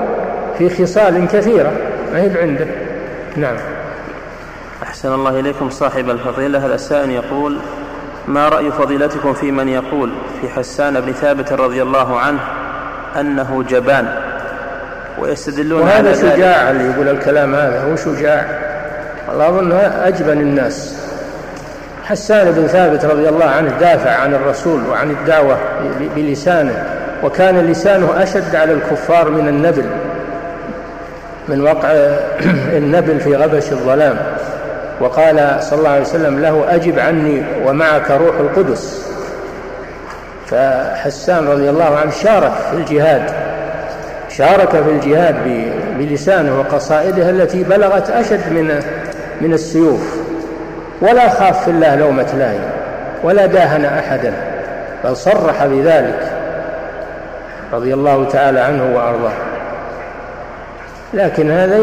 [0.58, 1.72] في خصال كثيرة
[2.14, 2.68] ما هي عنده
[3.36, 3.56] نعم.
[4.84, 6.66] أحسن الله إليكم صاحب الفضيلة.
[6.66, 7.58] هذا السائل يقول
[8.28, 10.12] ما رأي فضيلتكم في من يقول
[10.42, 12.40] في حسان بن ثابت رضي الله عنه
[13.20, 14.29] أنه جبان؟
[15.22, 18.46] ويستدلون وهذا شجاع اللي يقول الكلام هذا هو شجاع.
[19.28, 19.72] والله أظن
[20.04, 21.00] أجبن الناس.
[22.06, 25.58] حسان بن ثابت رضي الله عنه دافع عن الرسول وعن الدعوة
[26.16, 26.84] بلسانه
[27.24, 29.86] وكان لسانه أشد على الكفار من النبل
[31.48, 31.90] من وقع
[32.82, 34.18] النبل في غبش الظلام.
[35.00, 39.06] وقال صلى الله عليه وسلم له أجب عني ومعك روح القدس.
[40.48, 43.49] فحسان رضي الله عنه شارك في الجهاد.
[44.40, 45.36] شارك في الجهاد
[45.98, 48.84] بلسانه وقصائده التي بلغت أشد من
[49.42, 50.16] من السيوف.
[51.02, 52.70] ولا خاف في الله لومة لائم
[53.24, 54.34] ولا داهن أحدا
[55.04, 56.32] بل صرح بذلك
[57.74, 59.34] رضي الله تعالى عنه وأرضاه.
[61.14, 61.80] لكن هذا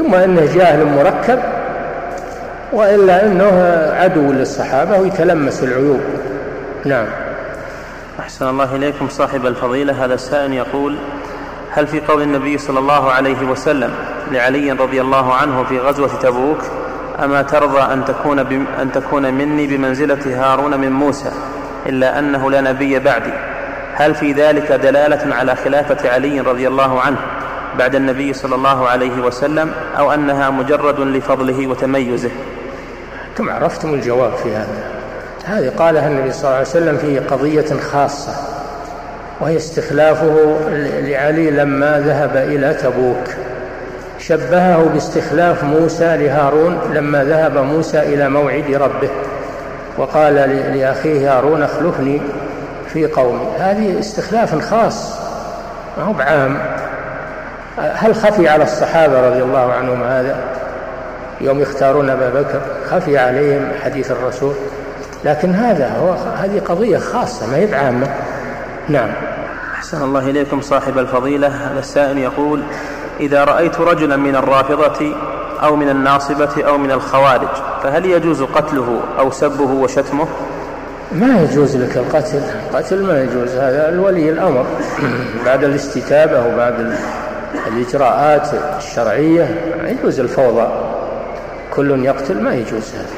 [0.00, 1.38] إما أنه جاهل مركب
[2.72, 6.00] وإلا أنه عدو للصحابة ويتلمس العيوب.
[6.84, 7.06] نعم.
[8.20, 10.04] أحسن الله إليكم صاحب الفضيلة.
[10.04, 10.96] هذا السائل يقول
[11.74, 13.94] هل في قول النبي صلى الله عليه وسلم
[14.30, 16.58] لعلي رضي الله عنه في غزوة تبوك
[17.24, 18.38] أما ترضى أن تكون,
[18.80, 21.30] أن تكون مني بمنزلة هارون من موسى
[21.86, 23.32] إلا أنه لا نبي بعدي؟
[23.94, 27.16] هل في ذلك دلالة على خلافة علي رضي الله عنه
[27.78, 32.30] بعد النبي صلى الله عليه وسلم أو أنها مجرد لفضله وتميزه؟
[33.30, 34.84] أنتم عرفتم الجواب في هذا.
[35.44, 38.51] هذه قالها النبي صلى الله عليه وسلم في قضية خاصة.
[39.42, 43.24] وهي استخلافه لعلي لما ذهب إلى تبوك.
[44.18, 49.10] شبهه باستخلاف موسى لهارون لما ذهب موسى إلى موعد ربه
[49.98, 50.34] وقال
[50.74, 52.20] لأخيه هارون اخلفني
[52.92, 53.46] في قومي.
[53.58, 55.18] هذه استخلاف خاص
[55.98, 56.58] ما هو بعام.
[57.78, 60.36] هل خفي على الصحابة رضي الله عنهم هذا؟
[61.40, 64.54] يوم يختارون أبا بكر خفي عليهم حديث الرسول.
[65.24, 68.06] لكن هذا هو هذه قضية خاصة ما هي بعامة.
[68.88, 69.10] نعم.
[69.82, 71.48] أحسن الله إليكم صاحب الفضيلة.
[71.48, 72.62] هذا السائل يقول
[73.20, 75.14] إذا رأيت رجلا من الرافضة
[75.62, 77.48] أو من الناصبة أو من الخوارج
[77.82, 80.28] فهل يجوز قتله أو سبه وشتمه؟
[81.12, 82.42] ما يجوز لك القتل.
[82.70, 83.48] القتل ما يجوز.
[83.48, 84.66] هذا الولي الأمر.
[85.46, 86.94] بعد الاستتابة وبعد
[87.66, 90.68] الإجراءات الشرعية يجوز الفوضى.
[91.70, 93.16] كل يقتل ما يجوز هذا.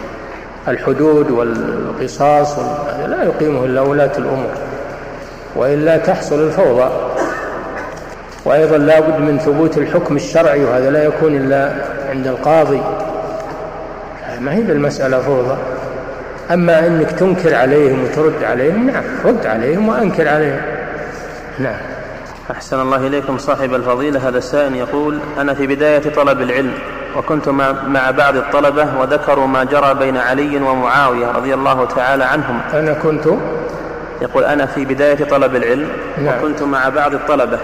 [0.68, 2.58] الحدود والقصاص
[3.06, 4.73] لا يقيمه إلا ولاة الأمور.
[5.56, 6.90] وإلا تحصل الفوضى.
[8.44, 11.72] وأيضا لا بد من ثبوت الحكم الشرعي وهذا لا يكون إلا
[12.10, 12.80] عند القاضي.
[14.40, 15.56] ما هي بالمسألة فوضى؟
[16.50, 20.60] أما أنك تنكر عليهم وترد عليهم نعم رد عليهم وأنكر عليهم.
[21.58, 21.76] نعم.
[22.50, 24.28] أحسن الله إليكم صاحب الفضيلة.
[24.28, 26.72] هذا السائل يقول أنا في بداية طلب العلم
[27.16, 27.48] وكنت
[27.88, 32.60] مع بعض الطلبة وذكروا ما جرى بين علي ومعاوية رضي الله تعالى عنهم.
[32.74, 33.28] أنا كنت
[34.22, 35.88] يقول أنا في بداية طلب العلم
[36.18, 36.38] نعم.
[36.38, 37.58] وكنت مع بعض الطلبة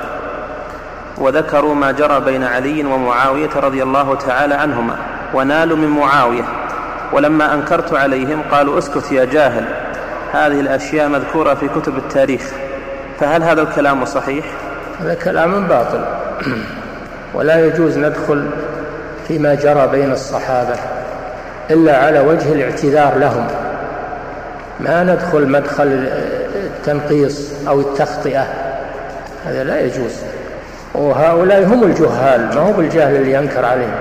[1.19, 4.97] وذكروا ما جرى بين علي ومعاوية رضي الله تعالى عنهما
[5.35, 6.45] ونالوا من معاوية
[7.13, 9.65] ولما أنكرت عليهم قالوا اسكت يا جاهل
[10.33, 12.43] هذه الأشياء مذكورة في كتب التاريخ
[13.21, 14.45] فهل هذا الكلام صحيح؟
[15.01, 16.05] هذا كلام باطل
[17.35, 18.51] ولا يجوز ندخل
[19.29, 20.75] فيما جرى بين الصحابة
[21.71, 23.47] إلا على وجه الاعتذار لهم
[24.81, 26.09] ما ندخل مدخل
[26.77, 28.47] التنقيص أو التخطئة.
[29.47, 30.13] هذا لا يجوز.
[30.95, 33.95] وهؤلاء هم الجهال ما هو بالجهل اللي ينكر عليهم.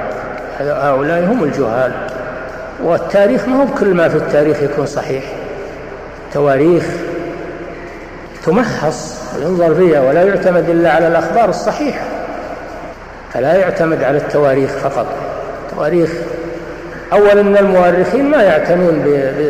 [0.60, 1.92] هؤلاء هم الجهال.
[2.84, 5.24] والتاريخ ما هو كل ما في التاريخ يكون صحيح.
[6.34, 6.86] تواريخ
[8.46, 12.06] تمحص وينظر فيها ولا يعتمد إلا على الأخبار الصحيحة.
[13.34, 15.06] فلا يعتمد على التواريخ فقط.
[15.76, 16.10] تواريخ
[17.14, 19.06] أولا المؤرخين ما يعتنون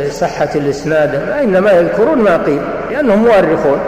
[0.07, 2.61] بصحة الإسناد إنما يذكرون ما قيل.
[2.91, 3.79] لأنهم مؤرخون.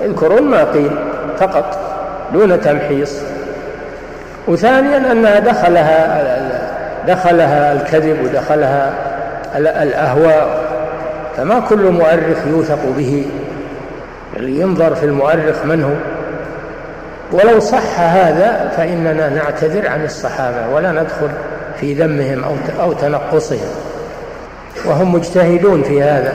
[0.00, 0.90] يذكرون ما قيل
[1.38, 1.78] فقط
[2.32, 3.20] دون تمحيص.
[4.48, 6.22] وثانيا أنها دخلها
[7.06, 8.92] دخلها الكذب ودخلها
[9.56, 10.66] الأهواء.
[11.36, 13.26] فما كل مؤرخ يوثق به.
[14.40, 15.94] ينظر في المؤرخ من هو؟
[17.38, 21.28] ولو صح هذا فإننا نعتذر عن الصحابة ولا ندخل
[21.80, 22.44] في ذمهم
[22.80, 23.68] أو تنقصهم.
[24.84, 26.32] وهم مجتهدون في هذا.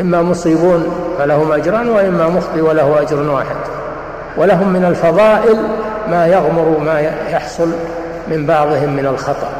[0.00, 3.56] إما مصيبون فلهم أجران وإما مخطئ وله أجر واحد.
[4.36, 5.56] ولهم من الفضائل
[6.10, 7.68] ما يغمر ما يحصل
[8.28, 9.52] من بعضهم من الخطأ.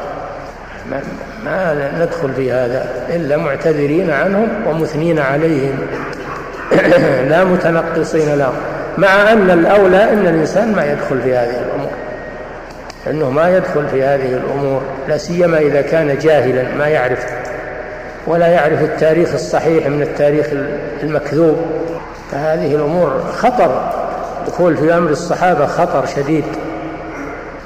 [0.91, 1.01] ما,
[1.45, 5.78] ما ندخل في هذا إلا معتذرين عنهم ومثنين عليهم.
[7.30, 8.55] لا متنقصين لهم.
[8.99, 11.93] مع أن الأولى أن الإنسان ما يدخل في هذه الأمور.
[13.11, 14.82] أنه ما يدخل في هذه الأمور.
[15.09, 17.43] لا سيما إذا كان جاهلا ما يعرف
[18.26, 20.46] ولا يعرف التاريخ الصحيح من التاريخ
[21.02, 21.56] المكذوب.
[22.32, 23.92] فهذه الأمور خطر.
[24.46, 26.44] دخول في أمر الصحابة خطر شديد.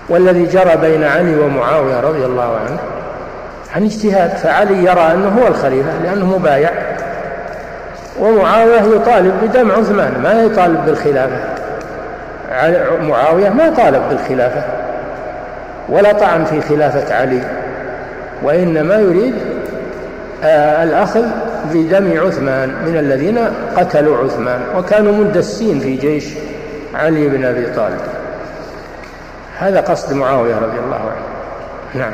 [0.09, 2.79] والذي جرى بين علي ومعاوية رضي الله عنه
[3.77, 6.71] عن اجتهاد فعلي يرى أنه هو الخليفة لأنه مبايع.
[8.21, 11.39] ومعاوية يطالب بدم عثمان ما يطالب بالخلافة.
[13.03, 14.63] معاوية ما طالب بالخلافة.
[15.89, 17.41] ولا طعن في خلافة علي.
[18.43, 19.35] وإنما يريد
[20.83, 21.25] الأخذ
[21.73, 23.39] بدم عثمان من الذين
[23.77, 26.25] قتلوا عثمان وكانوا مندسين في جيش
[26.95, 28.01] علي بن أبي طالب.
[29.59, 31.25] هذا قصد معاوية رضي الله عنه.
[31.95, 32.13] نعم.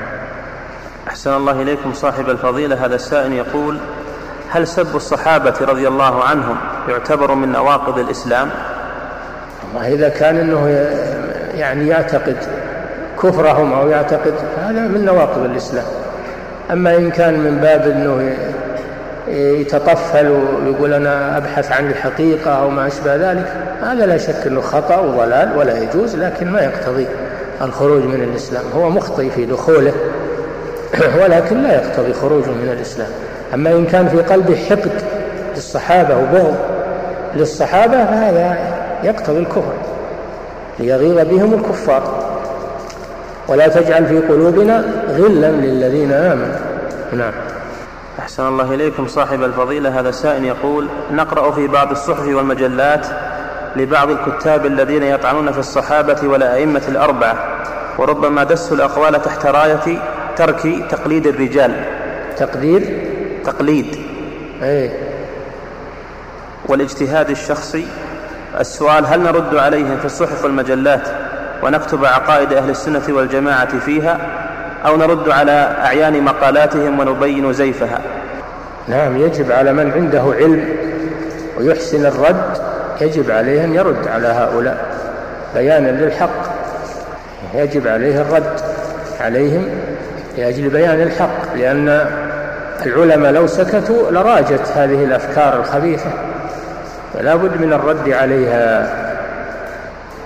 [1.08, 2.86] أحسن الله إليكم صاحب الفضيلة.
[2.86, 3.78] هذا السائل يقول
[4.50, 6.56] هل سب الصحابة رضي الله عنهم
[6.88, 8.50] يعتبر من نواقض الإسلام؟
[9.64, 10.68] والله إذا كان أنه
[11.54, 12.36] يعني يعتقد
[13.22, 15.84] كفرهم أو يعتقد هذا من نواقض الإسلام.
[16.70, 18.34] أما إن كان من باب أنه
[19.28, 20.28] يتطفل
[20.64, 23.46] ويقول أنا أبحث عن الحقيقة أو ما أشبه ذلك
[23.82, 27.06] هذا لا شك أنه خطأ وضلال ولا يجوز لكن ما يقتضي
[27.62, 28.64] الخروج من الإسلام.
[28.76, 29.92] هو مخطئ في دخوله
[31.22, 33.08] ولكن لا يقتضي خروجه من الإسلام.
[33.54, 35.02] أما إن كان في قلبه حقد
[35.54, 36.54] للصحابة وبغض
[37.36, 38.56] للصحابة فهذا
[39.02, 39.72] يقتضي الكفر
[40.78, 42.23] ليغيظ بهم الكفار.
[43.48, 46.56] ولا تجعل في قلوبنا غلا للذين آمنوا.
[47.12, 47.32] نعم.
[48.18, 50.00] أحسن الله إليكم صاحب الفضيلة.
[50.00, 53.06] هذا سائل يقول نقرأ في بعض الصحف والمجلات
[53.76, 57.36] لبعض الكتاب الذين يطعنون في الصحابة والأئمة الأربعة
[57.98, 59.98] وربما دسوا الأقوال تحت راية
[60.36, 61.84] ترك تقليد الرجال.
[62.36, 62.82] تقدير؟
[63.44, 63.96] تقليد.
[64.62, 64.90] إيه.
[66.68, 67.86] والاجتهاد الشخصي.
[68.60, 71.08] السؤال هل نرد عليهم في الصحف والمجلات
[71.62, 74.18] ونكتب عقائد أهل السنة والجماعة فيها
[74.86, 78.00] أو نرد على أعيان مقالاتهم ونبين زيفها.
[78.88, 80.68] نعم يجب على من عنده علم
[81.58, 82.58] ويحسن الرد
[83.00, 84.86] يجب عليه أن يرد على هؤلاء.
[85.54, 86.54] بيانا للحق
[87.54, 88.60] يجب عليه الرد
[89.20, 89.68] عليهم
[90.38, 92.06] لأجل بيان الحق لأن
[92.86, 96.10] العلماء لو سكتوا لراجت هذه الأفكار الخبيثة.
[97.14, 99.03] فلا بد من الرد عليها.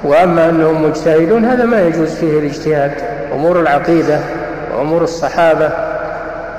[0.05, 2.92] وأما أنهم مجتهدون هذا ما يجوز فيه الاجتهاد.
[3.32, 4.18] أمور العقيدة
[4.74, 5.70] وأمور الصحابة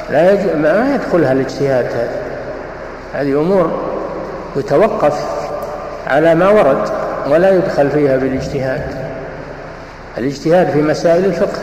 [0.10, 2.10] لا يجوز ما يدخلها الاجتهاد هذه
[3.14, 3.72] هذه أمور
[4.56, 5.26] يتوقف
[6.08, 6.90] على ما ورد
[7.30, 8.82] ولا يدخل فيها بالاجتهاد.
[10.18, 11.60] الاجتهاد في مسائل الفقه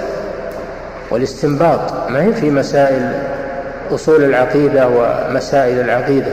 [1.10, 3.12] والاستنباط ما هي في مسائل
[3.92, 6.32] أصول العقيدة ومسائل العقيدة.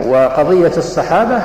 [0.00, 1.38] وقضية الصحابة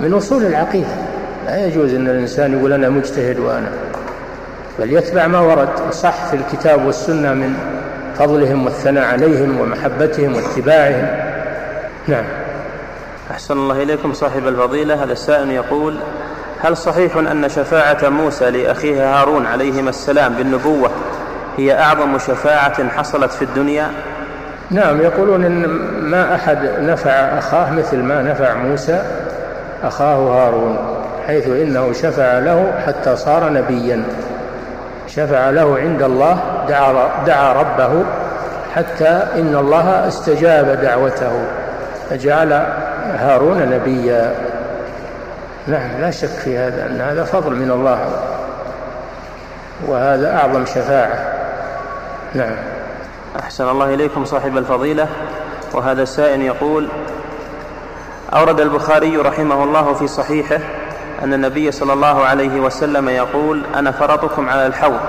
[0.00, 1.09] من أصول العقيدة.
[1.46, 3.70] لا يجوز أن الإنسان يقول أنا مجتهد وأنا.
[4.78, 7.54] بل يتبع ما ورد صح في الكتاب والسنة من
[8.14, 11.06] فضلهم والثناء عليهم ومحبتهم واتباعهم.
[12.08, 12.24] نعم.
[13.30, 15.04] أحسن الله إليكم صاحب الفضيلة.
[15.04, 15.96] هذا السائل يقول
[16.60, 20.90] هل صحيح أن شفاعة موسى لأخيه هارون عليهما السلام بالنبوة
[21.56, 23.90] هي أعظم شفاعة حصلت في الدنيا؟
[24.70, 25.66] نعم يقولون إن
[26.00, 29.02] ما أحد نفع أخاه مثل ما نفع موسى
[29.82, 30.99] أخاه هارون.
[31.30, 34.02] حيث إنه شفع له حتى صار نبيا.
[35.06, 38.04] شفع له عند الله دعا, دعا ربه
[38.74, 41.32] حتى إن الله استجاب دعوته
[42.10, 42.52] فجعل
[43.18, 44.34] هارون نبيا.
[45.66, 47.98] نعم لا شك في هذا أن هذا فضل من الله.
[49.86, 51.18] وهذا أعظم شفاعة.
[52.34, 52.56] نعم.
[53.40, 55.06] أحسن الله إليكم صاحب الفضيلة.
[55.74, 56.88] وهذا السائل يقول
[58.32, 60.58] أورد البخاري رحمه الله في صحيحه
[61.24, 65.00] أن النبي صلى الله عليه وسلم يقول أنا فرطكم على الحوض.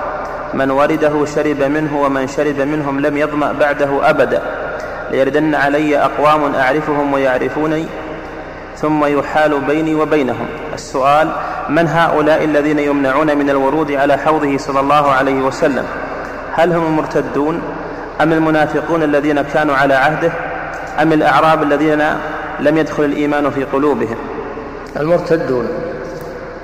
[0.54, 4.42] من ورده شرب منه ومن شرب منهم لم يظمأ بعده أبدا.
[5.10, 7.86] ليردن علي أقوام أعرفهم ويعرفوني
[8.76, 10.46] ثم يحال بيني وبينهم.
[10.74, 11.32] السؤال
[11.68, 15.84] من هؤلاء الذين يمنعون من الورود على حوضه صلى الله عليه وسلم؟
[16.52, 17.62] هل هم المرتدون
[18.20, 20.32] أم المنافقون الذين كانوا على عهده؟
[21.02, 22.04] أم الأعراب الذين
[22.60, 24.16] لم يدخل الإيمان في قلوبهم؟
[25.00, 25.68] المرتدون.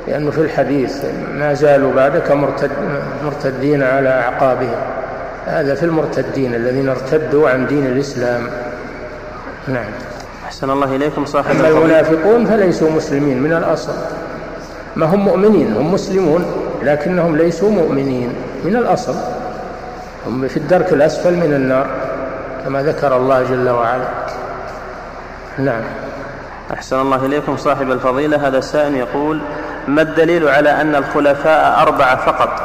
[0.09, 1.04] لأنه في الحديث
[1.34, 2.70] ما زالوا بعدك مرتد
[3.24, 4.80] مرتدين على أعقابهم.
[5.46, 8.46] هذا في المرتدين الذين ارتدوا عن دين الإسلام.
[9.68, 9.90] نعم.
[10.44, 13.92] أحسن الله إليكم صاحب أما المنافقون فليسوا مسلمين من الأصل.
[14.96, 16.46] ما هم مؤمنين؟ هم مسلمون
[16.82, 18.32] لكنهم ليسوا مؤمنين
[18.64, 19.14] من الأصل.
[20.26, 21.90] هم في الدرك الأسفل من النار
[22.64, 24.09] كما ذكر الله جل وعلا.
[25.59, 25.82] نعم.
[26.72, 28.48] أحسن الله إليكم صاحب الفضيلة.
[28.48, 29.40] هذا السائل يقول
[29.89, 32.62] ما الدليل على أن الخلفاء أربعة فقط؟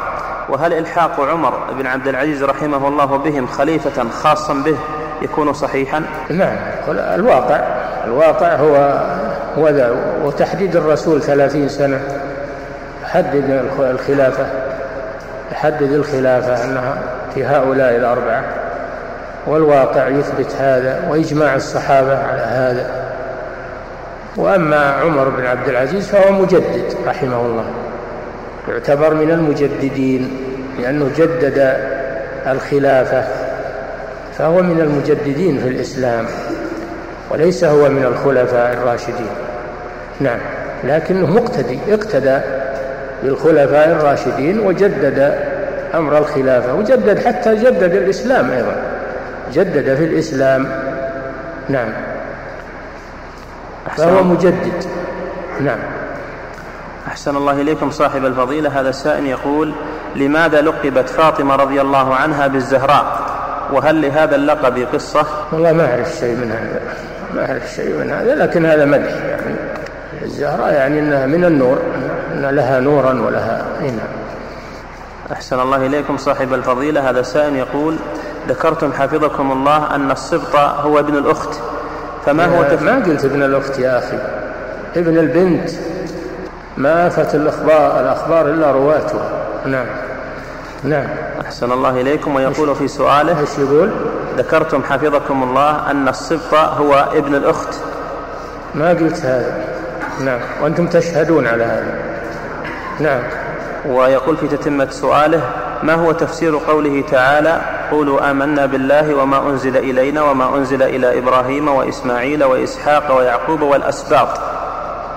[0.48, 4.76] وهل إلحاق عمر بن عبد العزيز رحمه الله بهم خليفة خاصا به
[5.22, 6.56] يكون صحيحا؟ نعم
[6.88, 7.60] الواقع
[8.04, 9.00] الواقع هو
[9.58, 12.00] هو ذا وتحديد الرسول ثلاثين سنة
[13.04, 14.46] حدد الخلافة
[15.52, 16.98] يحدد الخلافة أنها
[17.34, 18.44] في هؤلاء الأربعة
[19.46, 23.13] والواقع يثبت هذا وإجماع الصحابة على هذا.
[24.36, 27.64] وأما عمر بن عبد العزيز فهو مجدد رحمه الله
[28.68, 30.30] يعتبر من المجددين
[30.80, 31.76] لأنه جدد
[32.46, 33.24] الخلافة
[34.38, 36.26] فهو من المجددين في الإسلام
[37.30, 39.30] وليس هو من الخلفاء الراشدين.
[40.20, 40.38] نعم
[40.84, 42.38] لكنه مقتدي اقتدى
[43.22, 45.34] بالخلفاء الراشدين وجدد
[45.94, 48.76] أمر الخلافة وجدد حتى جدد الإسلام أيضا
[49.52, 50.66] جدد في الإسلام.
[51.68, 51.88] نعم.
[53.96, 54.84] فهو مجدد.
[55.60, 55.78] نعم.
[57.08, 58.80] أحسن الله إليكم صاحب الفضيلة.
[58.80, 59.72] هذا السائل يقول
[60.16, 63.20] لماذا لقبت فاطمة رضي الله عنها بالزهراء؟
[63.72, 66.80] وهل لهذا اللقب قصة؟ والله ما أعرف شيء من هذا.
[67.34, 69.56] ما أعرف شيء من هذا لكن هذا مدح يعني.
[70.22, 71.78] الزهراء يعني أنها من النور
[72.32, 73.98] أن لها نورا ولها نعم.
[75.32, 77.10] أحسن الله إليكم صاحب الفضيلة.
[77.10, 77.96] هذا سائل يقول
[78.48, 81.60] ذكرتم حفظكم الله أن السبط هو ابن الأخت.
[82.26, 82.82] فما هو تف...
[82.82, 84.18] ما قلت ابن الأخت يا أخي؟
[84.96, 85.70] ابن البنت.
[86.76, 89.30] ما آفت الأخبار الأخبار إلا رواتها.
[89.66, 89.86] نعم.
[90.84, 91.06] نعم.
[91.44, 92.34] أحسن الله إليكم.
[92.34, 93.90] ويقول في سؤاله إيش يقول؟
[94.38, 97.74] ذكرتم حفظكم الله أن السبط هو ابن الأخت.
[98.74, 99.64] ما قلت هذا.
[100.24, 100.40] نعم.
[100.62, 101.98] وأنتم تشهدون على هذا.
[103.00, 103.22] نعم.
[103.86, 105.40] ويقول في تتمة سؤاله
[105.82, 107.60] ما هو تفسير قوله تعالى
[107.94, 114.28] قولوا آمنا بالله وما أنزل إلينا وما أنزل إلى إبراهيم وإسماعيل وإسحاق ويعقوب والأسباط.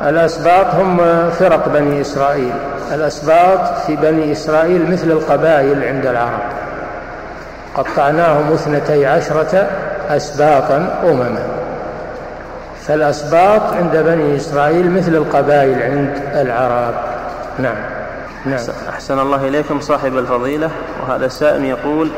[0.01, 0.97] الأسباط هم
[1.30, 2.53] فرق بني إسرائيل.
[2.93, 6.39] الأسباط في بني إسرائيل مثل القبائل عند العرب.
[7.75, 9.67] قطعناهم اثنتي عشرة
[10.09, 11.43] أسباطا أمما.
[12.88, 16.93] فالأسباط عند بني إسرائيل مثل القبائل عند العرب.
[17.59, 17.78] نعم.
[18.45, 18.59] نعم.
[18.89, 20.69] أحسن الله إليكم صاحب الفضيلة.
[21.01, 22.09] وهذا السائل يقول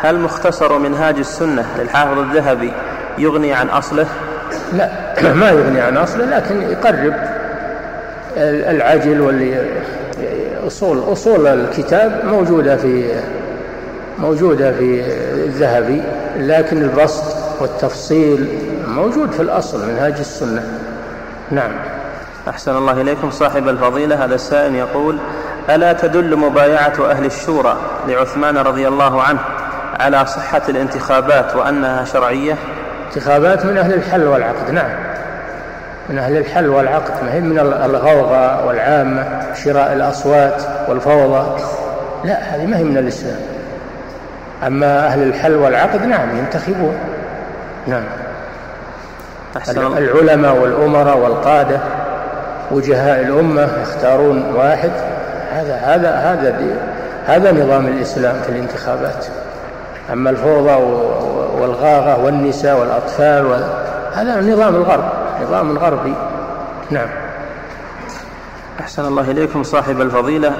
[0.00, 2.72] هل مختصر منهاج السنة للحافظ الذهبي
[3.18, 4.06] يغني عن أصله؟
[4.72, 4.90] لا
[5.40, 7.14] ما يغني عن أصله لكن يقرب
[8.70, 9.70] العجل واللي
[10.66, 13.20] أصول أصول الكتاب موجودة في
[14.18, 15.04] موجودة في
[15.44, 16.02] الذهبي
[16.38, 18.48] لكن البسط والتفصيل
[18.88, 20.62] موجود في الأصل منهاج السنة.
[21.50, 21.72] نعم.
[22.48, 23.30] أحسن الله إليكم.
[23.30, 25.18] صاحب الفضيلة هذا السائل يقول
[25.70, 27.76] ألا تدل مبايعة أهل الشورى
[28.08, 29.40] لعثمان رضي الله عنه
[30.00, 32.54] على صحة الانتخابات وأنها شرعية؟
[33.06, 34.90] انتخابات من أهل الحل والعقد نعم.
[36.08, 39.24] من أهل الحل والعقد ما هي من الغوغاء والعامة
[39.54, 41.62] شراء الأصوات والفوضى.
[42.24, 43.36] لا هذه ما هي من الإسلام.
[44.66, 46.96] أما أهل الحل والعقد نعم ينتخبون.
[47.86, 48.04] نعم.
[49.78, 51.78] العلماء والأمراء والقادة
[52.70, 54.90] وجهاء الأمة يختارون واحد.
[55.52, 56.60] هذا هذا هذا
[57.26, 59.26] هذا نظام الإسلام في الانتخابات.
[60.12, 60.74] أما الفوضى
[61.60, 63.46] والغاغة والنساء والأطفال
[64.14, 66.14] هذا نظام الغرب نظام غربي.
[66.90, 67.08] نعم.
[68.80, 70.52] أحسن الله إليكم صاحب الفضيلة.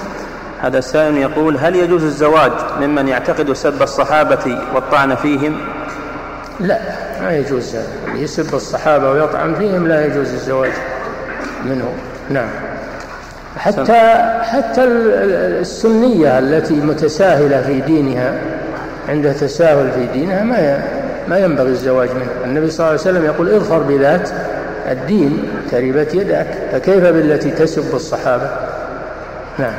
[0.62, 5.58] هذا السائل يقول هل يجوز الزواج ممن يعتقد سب الصحابة والطعن فيهم؟
[6.60, 6.78] لا
[7.22, 7.76] ما يجوز.
[8.14, 10.72] يسب الصحابة ويطعن فيهم لا يجوز الزواج
[11.64, 11.92] منه.
[12.30, 12.48] نعم.
[13.56, 14.00] حتى
[14.42, 18.40] حتى السنية التي متساهلة في دينها
[19.08, 20.82] عندها تساهل في دينها ما
[21.28, 24.30] ما ينبغي الزواج منها النبي صلى الله عليه وسلم يقول اظفر بذات
[24.90, 26.46] الدين تربت يدك.
[26.72, 28.50] فكيف بالتي تسب الصحابة؟
[29.58, 29.72] نعم.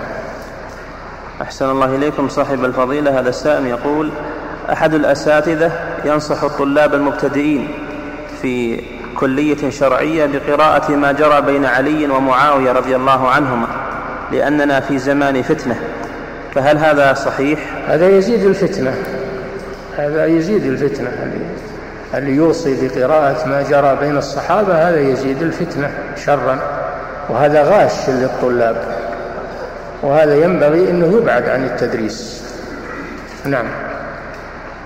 [1.42, 3.20] أحسن الله إليكم صاحب الفضيلة.
[3.20, 4.12] هذا السائل يقول
[4.72, 5.72] أحد الأساتذة
[6.06, 7.68] ينصح الطلاب المبتدئين
[8.42, 8.82] في
[9.16, 13.68] كلية شرعية بقراءة ما جرى بين علي ومعاوية رضي الله عنهما
[14.32, 15.76] لأننا في زمان فتنة.
[16.56, 18.94] فهل هذا صحيح؟ هذا يزيد الفتنة.
[19.98, 21.12] هذا يزيد الفتنة.
[22.16, 25.92] اللي يوصي بقراءة ما جرى بين الصحابة؟ هذا يزيد الفتنة
[26.26, 26.60] شرا.
[27.30, 28.76] وهذا غاش للطلاب.
[30.02, 32.44] وهذا ينبغي أنه يبعد عن التدريس.
[33.46, 33.66] نعم.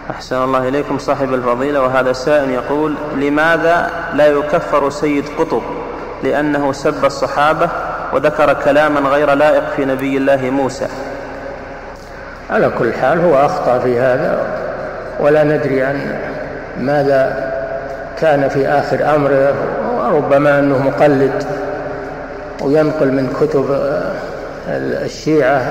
[0.09, 1.81] أحسن الله إليكم صاحب الفضيلة.
[1.81, 5.61] وهذا السائل يقول لماذا لا يكفر سيد قطب؟
[6.23, 7.69] لأنه سب الصحابة
[8.13, 10.87] وذكر كلاما غير لائق في نبي الله موسى.
[12.49, 14.39] على كل حال هو أخطأ في هذا
[15.19, 16.15] ولا ندري عن
[16.79, 17.51] ماذا
[18.17, 19.53] كان في آخر أمره
[19.97, 21.43] وربما أنه مقلد
[22.61, 23.65] وينقل من كتب
[24.69, 25.61] الشيعة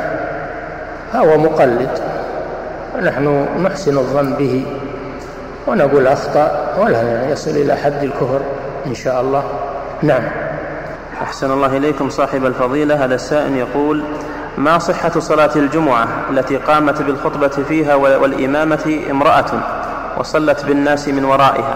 [1.15, 1.99] هو مقلد.
[2.97, 4.67] ونحن نحسن الظن به
[5.67, 8.41] ونقول أخطأ ولا يصل إلى حد الكفر
[8.87, 9.43] إن شاء الله.
[10.03, 10.23] نعم.
[11.23, 13.05] أحسن الله إليكم صاحب الفضيلة.
[13.05, 14.05] هذا السائل يقول
[14.59, 19.45] ما صحة صلاة الجمعة التي قامت بالخطبة فيها والإمامة امرأة
[20.19, 21.75] وصلت بالناس من ورائها؟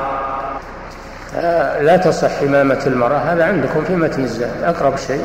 [1.36, 5.22] آه، لا تصح إمامة المرأة هذا عندكم في متن الزاد أقرب شيء.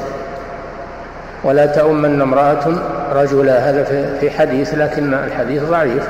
[1.44, 2.74] ولا تؤمن امرأة
[3.14, 3.84] رجلا هذا
[4.20, 6.08] في حديث لكن الحديث ضعيف.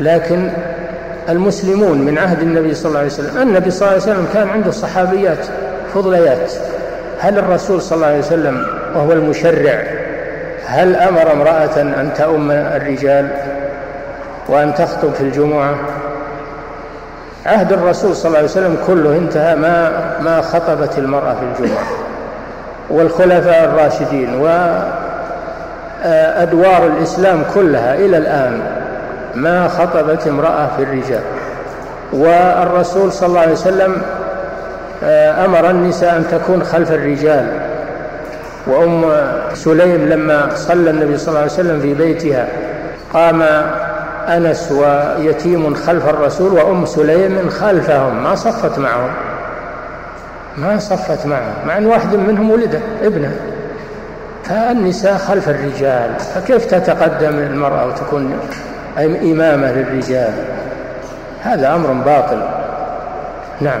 [0.00, 0.50] لكن
[1.28, 4.70] المسلمون من عهد النبي صلى الله عليه وسلم النبي صلى الله عليه وسلم كان عنده
[4.70, 5.46] صحابيات
[5.94, 6.52] فضليات.
[7.18, 10.03] هل الرسول صلى الله عليه وسلم وهو المشرع
[10.66, 13.30] هل أمر امرأة أن تؤم الرجال
[14.48, 15.74] وأن تخطب في الجمعة؟
[17.46, 19.90] عهد الرسول صلى الله عليه وسلم كله انتهى ما
[20.20, 21.84] ما خطبت المرأة في الجمعة
[22.90, 24.34] والخلفاء الراشدين
[26.04, 28.60] وأدوار الإسلام كلها إلى الآن
[29.34, 31.22] ما خطبت امرأة في الرجال.
[32.12, 34.02] والرسول صلى الله عليه وسلم
[35.04, 37.46] آه، أمر النساء أن تكون خلف الرجال.
[38.66, 39.12] وأم
[39.54, 42.48] سليم لما صلى النبي صلى الله عليه وسلم في بيتها
[43.12, 43.42] قام
[44.28, 49.10] أنس ويتيم خلف الرسول وأم سليم خلفهم ما صفت معهم.
[50.56, 53.36] ما صفت معه مع أن واحد منهم ولد ابنه.
[54.44, 58.38] فالنساء خلف الرجال فكيف تتقدم المرأة وتكون
[58.98, 60.32] إمامة للرجال؟
[61.42, 62.42] هذا أمر باطل.
[63.60, 63.80] نعم.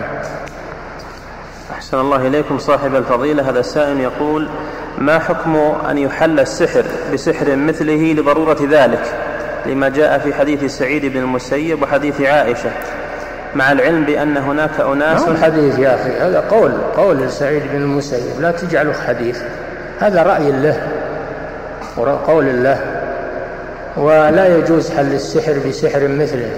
[1.94, 3.50] أحسن الله إليكم صاحب الفضيلة.
[3.50, 4.48] هذا السائل يقول
[4.98, 5.56] ما حكم
[5.90, 9.02] أن يحل السحر بسحر مثله لضرورة ذلك؟
[9.66, 12.70] لما جاء في حديث سعيد بن المسيب وحديث عائشة.
[13.54, 18.40] مع العلم بأن هناك أناس حديث يا أخي؟ هذا قول قول سعيد بن المسيب.
[18.40, 19.42] لا تجعله حديث.
[20.00, 20.88] هذا رأي له
[22.26, 22.80] قول الله
[23.96, 26.50] ولا يجوز حل السحر بسحر مثله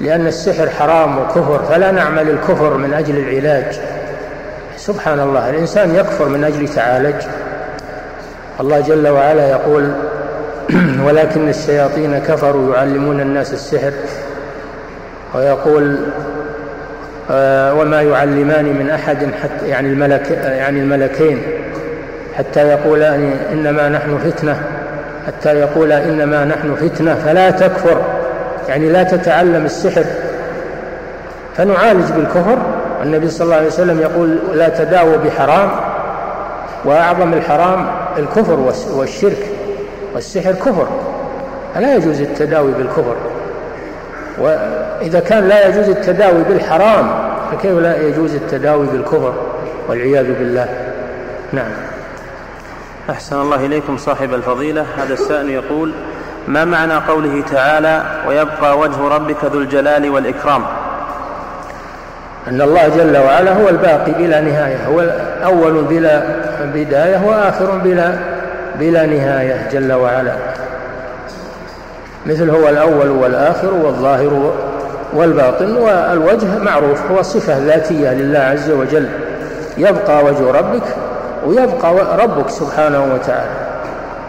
[0.00, 3.80] لأن السحر حرام وكفر فلا نعمل الكفر من أجل العلاج.
[4.86, 7.14] سبحان الله الإنسان يكفر من أجل تعالج.
[8.60, 9.92] الله جل وعلا يقول
[11.06, 13.92] ولكن الشياطين كفروا يعلمون الناس السحر.
[15.34, 15.98] ويقول
[17.30, 21.42] آه، وما يعلمان من أحد حتى يعني الملك يعني الملكين.
[22.34, 24.62] حتى يقولان إنما نحن فتنة.
[25.26, 28.02] حتى يقولا إنما نحن فتنة فلا تكفر.
[28.68, 30.04] يعني لا تتعلم السحر.
[31.56, 32.58] فنعالج بالكفر
[33.02, 35.70] النبي صلى الله عليه وسلم يقول لا تداووا بحرام
[36.84, 37.86] وأعظم الحرام
[38.18, 39.46] الكفر والشرك
[40.14, 40.86] والسحر كفر.
[41.74, 43.16] فلا يجوز التداوي بالكفر.
[44.38, 47.10] وإذا كان لا يجوز التداوي بالحرام
[47.52, 49.34] فكيف لا يجوز التداوي بالكفر
[49.88, 50.68] والعياذ بالله؟
[51.52, 51.70] نعم.
[53.10, 54.86] أحسن الله إليكم صاحب الفضيلة.
[54.98, 55.92] هذا السائل يقول
[56.48, 60.62] ما معنى قوله تعالى ويبقى وجه ربك ذو الجلال والإكرام
[62.48, 65.00] أن الله جل وعلا هو الباقي بلا نهاية هو
[65.44, 66.22] أول بلا
[66.74, 68.14] بداية وآخر بلا
[68.78, 70.32] بلا نهاية جل وعلا.
[72.26, 74.52] مثل هو الأول والآخر والظاهر
[75.12, 79.08] والباطن والوجه معروف هو صفة ذاتية لله عز وجل.
[79.78, 80.82] يبقى وجه ربك
[81.46, 83.50] ويبقى ربك سبحانه وتعالى.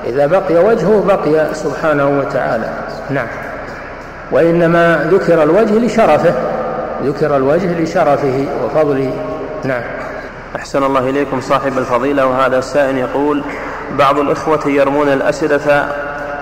[0.06, 2.70] إذا بقي وجهه بقي سبحانه وتعالى.
[3.10, 3.28] نعم.
[4.32, 6.34] وإنما ذكر الوجه لشرفه.
[7.06, 9.14] ذكر الوجه لشرفه وفضله.
[9.64, 9.84] نعم.
[10.56, 13.44] أحسن الله إليكم صاحب الفضيلة وهذا السائل يقول
[13.98, 15.90] بعض الإخوة يرمون الأسئلة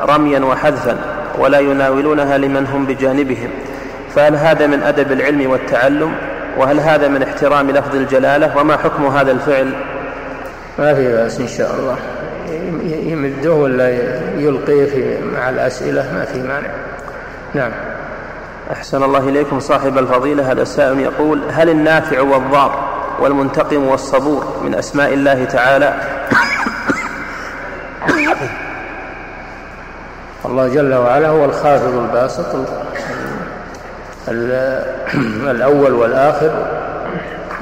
[0.09, 0.97] رميا وحذفا
[1.39, 3.49] ولا يناولونها لمن هم بجانبهم.
[4.15, 6.13] فهل هذا من أدب العلم والتعلم؟
[6.57, 9.73] وهل هذا من احترام لفظ الجلالة؟ وما حكم هذا الفعل؟
[10.79, 11.97] ما في بأس إن شاء الله.
[13.11, 13.89] يمده ولا
[14.37, 16.67] يلقيه في مع الأسئلة؟ ما في مانع.
[17.53, 17.71] نعم.
[18.71, 20.51] أحسن الله إليكم صاحب الفضيلة.
[20.51, 25.93] هذا السائل يقول هل النافع والضار والمنتقم والصبور من أسماء الله تعالى؟
[30.45, 32.55] الله جل وعلا هو الخافض الباسط
[35.47, 36.51] الأول والآخر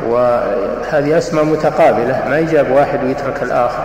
[0.07, 3.83] وهذه أسماء متقابلة ما يجاب واحد ويترك الآخر.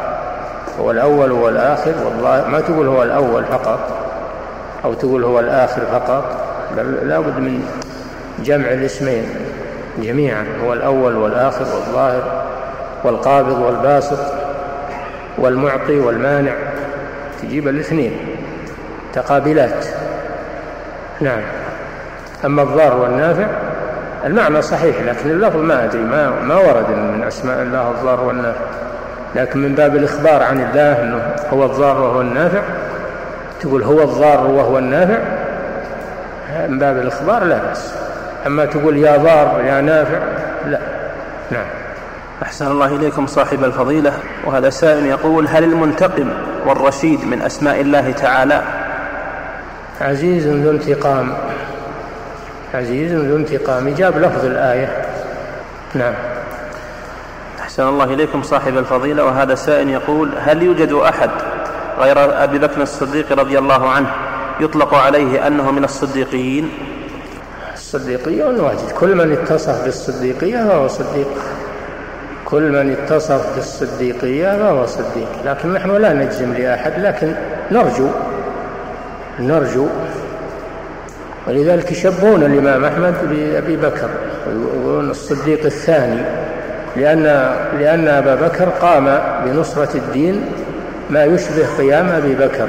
[0.80, 3.80] هو الأول والآخر والله ما تقول هو الأول فقط
[4.84, 6.43] أو تقول هو الآخر فقط.
[6.76, 7.66] بل لابد من
[8.44, 9.24] جمع الاسمين
[9.98, 12.44] جميعا هو الأول والآخر والظاهر
[13.04, 14.18] والقابض والباسط
[15.38, 16.52] والمعطي والمانع
[17.42, 18.12] تجيب الاثنين
[19.12, 19.86] تقابلات.
[21.20, 21.42] نعم.
[22.44, 23.46] أما الضار والنافع
[24.24, 28.64] المعنى صحيح لكن اللفظ ما أدري ما, ما ورد من أسماء الله الضار والنافع.
[29.36, 32.62] لكن من باب الإخبار عن الله أنه هو الضار وهو النافع
[33.60, 35.18] تقول هو الضار وهو النافع
[36.68, 37.94] من باب الإخبار لا بأس.
[38.46, 40.18] أما تقول يا ضار يا نافع
[40.66, 40.78] لا.
[41.50, 41.66] نعم.
[42.42, 44.12] أحسن الله إليكم صاحب الفضيلة.
[44.44, 46.30] وهذا سائل يقول هل المنتقم
[46.66, 48.62] والرشيد من أسماء الله تعالى؟
[50.00, 51.34] عزيز ذو انتقام.
[52.74, 53.88] عزيز ذو انتقام.
[53.88, 54.88] جاب لفظ الآية.
[55.94, 56.14] نعم.
[57.60, 59.24] أحسن الله إليكم صاحب الفضيلة.
[59.24, 61.30] وهذا سائل يقول هل يوجد أحد
[61.98, 64.10] غير أبي بكر الصديق رضي الله عنه
[64.60, 66.70] يطلق عليه أنه من الصديقيين
[67.74, 71.28] الصديقيون واجد كل من اتصف بالصديقية فهو صديق.
[72.44, 75.28] كل من اتصف بالصديقية فهو صديق.
[75.44, 77.34] لكن نحن لا نجزم لأحد لكن
[77.70, 78.08] نرجو.
[79.40, 79.86] نرجو.
[81.48, 84.08] ولذلك يشبهون الإمام أحمد بأبي بكر
[84.46, 86.22] ويقولون الصديق الثاني.
[86.96, 87.22] لأن
[87.78, 90.44] لأن أبا بكر قام بنصرة الدين
[91.10, 92.68] ما يشبه قيام أبي بكر.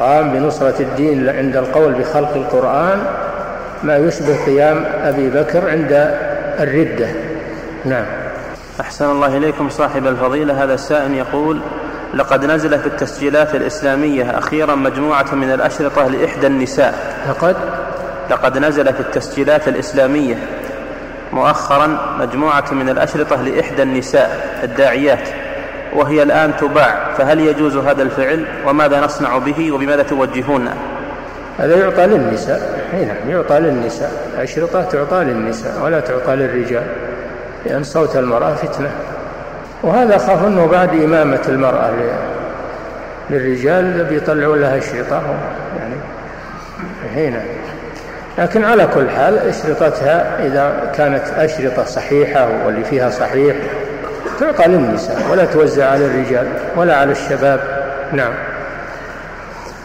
[0.00, 3.02] قام بنصرة الدين عند القول بخلق القرآن
[3.82, 5.92] ما يشبه قيام أبي بكر عند
[6.60, 7.08] الردة.
[7.84, 8.04] نعم.
[8.80, 10.64] أحسن الله إليكم صاحب الفضيلة.
[10.64, 11.60] هذا السائل يقول
[12.14, 16.94] لقد نزل في التسجيلات الإسلامية أخيرا مجموعة من الأشرطة لإحدى النساء.
[17.28, 17.56] لقد؟
[18.30, 20.36] لقد نزل في التسجيلات الإسلامية
[21.32, 25.28] مؤخرا مجموعة من الأشرطة لإحدى النساء الداعيات.
[25.94, 30.68] وهي الآن تباع فهل يجوز هذا الفعل؟ وماذا نصنع به؟ وبماذا توجهون؟
[31.58, 34.12] هذا يعطى للنساء نعم يعطى للنساء.
[34.34, 36.86] الأشرطة تعطى للنساء ولا تعطى للرجال
[37.66, 38.90] لأن صوت المرأة فتنة.
[39.82, 41.90] وهذا خاف أنه بعد إمامة المرأة
[43.30, 45.22] للرجال بيطلعوا لها أشرطة
[45.78, 45.94] يعني
[47.14, 47.42] هنا
[48.38, 53.56] لكن على كل حال أشرطتها إذا كانت أشرطة صحيحة واللي فيها صحيح
[54.40, 57.60] تعطى للنساء ولا توزع على الرجال ولا على الشباب.
[58.12, 58.32] نعم.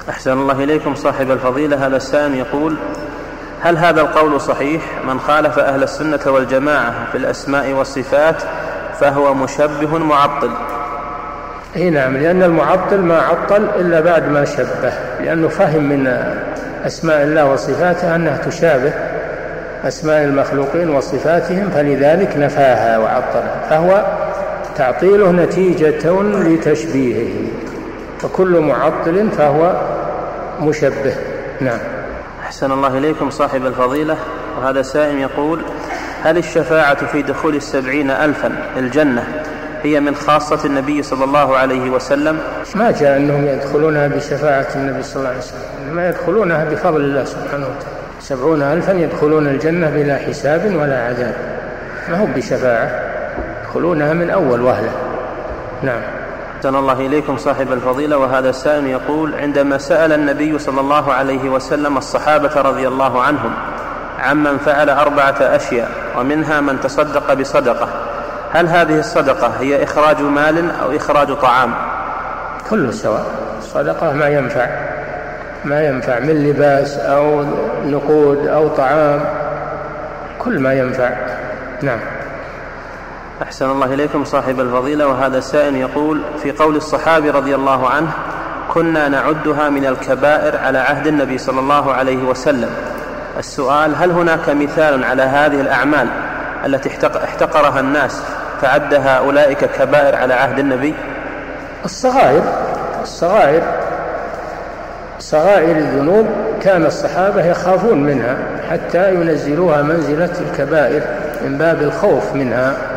[0.10, 1.88] أحسن الله إليكم صاحب الفضيلة.
[1.88, 2.76] هذا السائل يقول
[3.62, 8.44] هل هذا القول صحيح؟ من خالف أهل السنة والجماعة في الأسماء والصفات
[9.00, 10.52] فهو مشبه معطل.
[11.76, 16.08] أي نعم لأن المعطل ما عطل إلا بعد ما شبه لأنه فهم من
[16.86, 18.94] أسماء الله وصفاته أنها تشابه
[19.88, 24.06] أسماء المخلوقين وصفاتهم فلذلك نفاها وعطلها فهو
[24.76, 27.34] تعطيله نتيجة لتشبيهه.
[28.20, 29.82] فكل معطل فهو
[30.62, 31.16] مشبه.
[31.62, 31.80] نعم.
[32.44, 34.18] أحسن الله إليكم صاحب الفضيلة.
[34.58, 35.62] وهذا سائم يقول
[36.24, 39.24] هل الشفاعة في دخول السبعين ألفا الجنة
[39.84, 42.38] هي من خاصة النبي صلى الله عليه وسلم؟
[42.76, 45.96] ما جاء أنهم يدخلونها بشفاعة النبي صلى الله عليه وسلم.
[45.96, 47.96] ما يدخلونها بفضل الله سبحانه وتعالى.
[48.20, 51.36] سبعون ألفا يدخلون الجنة بلا حساب ولا عذاب.
[52.10, 53.15] ما هو بشفاعة؟
[53.76, 54.92] يدخلونها من أول وهلة.
[55.84, 56.02] نعم.
[56.58, 61.98] أحسن الله إليكم صاحب الفضيلة وهذا السائل يقول عندما سأل النبي صلى الله عليه وسلم
[61.98, 63.52] الصحابة رضي الله عنهم
[64.20, 67.88] عمن فعل أربعة أشياء ومنها من تصدق بصدقة
[68.52, 71.74] هل هذه الصدقة هي إخراج مال أو إخراج طعام؟
[72.70, 73.26] كله سواء
[73.58, 74.68] الصدقة ما ينفع.
[75.66, 77.46] ما ينفع من لباس أو
[77.86, 79.20] نقود أو طعام
[80.40, 81.10] كل ما ينفع.
[81.82, 82.15] نعم.
[83.44, 88.08] أحسن الله إليكم صاحب الفضيلة وهذا سائل يقول في قول الصحابي رضي الله عنه
[88.74, 92.70] كنا نعدها من الكبائر على عهد النبي صلى الله عليه وسلم.
[93.40, 96.08] السؤال هل هناك مثال على هذه الأعمال
[96.66, 96.90] التي
[97.24, 98.22] احتقرها الناس
[98.62, 100.94] فعدها أولئك كبائر على عهد النبي؟
[101.86, 102.44] الصغائر
[103.04, 103.62] الصغائر
[105.20, 106.28] صغائر الذنوب
[106.62, 108.38] كان الصحابة يخافون منها
[108.70, 111.02] حتى ينزلوها منزلة الكبائر
[111.46, 112.95] من باب الخوف منها.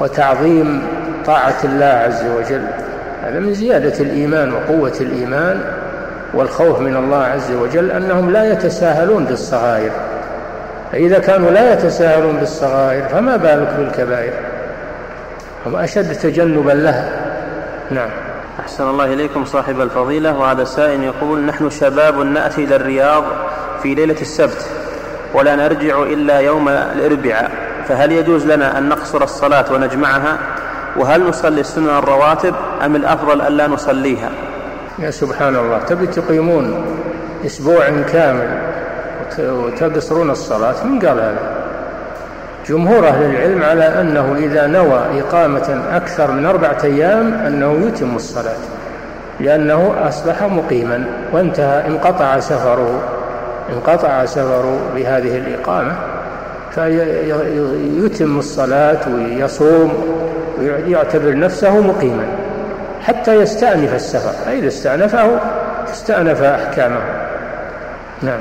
[0.00, 0.82] وتعظيم
[1.26, 2.64] طاعة الله عز وجل.
[3.22, 5.60] هذا من زيادة الإيمان وقوة الإيمان
[6.34, 9.90] والخوف من الله عز وجل أنهم لا يتساهلون بالصغائر.
[10.92, 14.32] فإذا كانوا لا يتساهلون بالصغائر فما بالك بالكبائر؟
[15.66, 17.12] هم أشد تجنبا لها.
[17.90, 18.10] نعم.
[18.60, 20.38] أحسن الله إليكم صاحب الفضيلة.
[20.38, 23.24] وهذا السائل يقول نحن شباب نأتي إلى الرياض
[23.82, 24.66] في ليلة السبت
[25.34, 27.50] ولا نرجع إلا يوم الأربعاء.
[27.88, 30.38] فهل يجوز لنا أن نقصر الصلاة ونجمعها؟
[30.96, 34.30] وهل نصلي السنن الرواتب أم الأفضل ألا نصليها؟
[34.98, 36.84] يا سبحان الله تبي تقيمون
[37.46, 38.58] أسبوع كامل
[39.38, 41.58] وتقصرون الصلاة؟ من قال هذا؟
[42.68, 48.56] جمهور أهل العلم على أنه إذا نوى إقامة أكثر من أربعة أيام أنه يتم الصلاة
[49.40, 53.00] لأنه أصبح مقيما وانتهى انقطع سفره
[53.72, 56.17] انقطع سفره بهذه الإقامة.
[56.70, 60.18] فيتم الصلاة ويصوم
[60.58, 62.26] ويعتبر نفسه مقيما
[63.02, 64.32] حتى يستأنف السفر.
[64.44, 65.40] فإذا استأنفه
[65.92, 67.00] استأنف أحكامه.
[68.22, 68.40] نعم.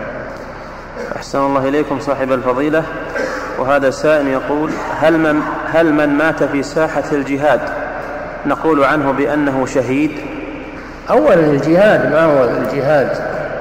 [1.15, 2.83] أحسن الله إليكم صاحب الفضيلة.
[3.59, 5.41] وهذا سائل يقول هل من,
[5.73, 7.59] هل من مات في ساحة الجهاد؟
[8.45, 10.11] نقول عنه بأنه شهيد.
[11.09, 13.09] أولا الجهاد ما هو الجهاد؟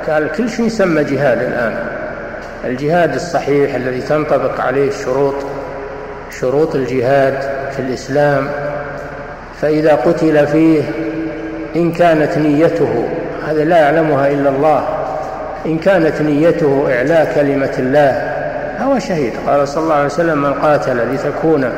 [0.08, 1.95] قال كل شيء يسمى جهاد الآن.
[2.66, 5.34] الجهاد الصحيح الذي تنطبق عليه الشروط
[6.40, 7.40] شروط الجهاد
[7.70, 8.48] في الإسلام
[9.60, 10.82] فإذا قتل فيه
[11.76, 13.08] إن كانت نيته
[13.48, 14.88] هذا لا يعلمها إلا الله
[15.66, 18.32] إن كانت نيته إعلاء كلمة الله
[18.78, 19.32] فهو شهيد.
[19.46, 21.72] قال صلى الله عليه وسلم من قاتل لتكون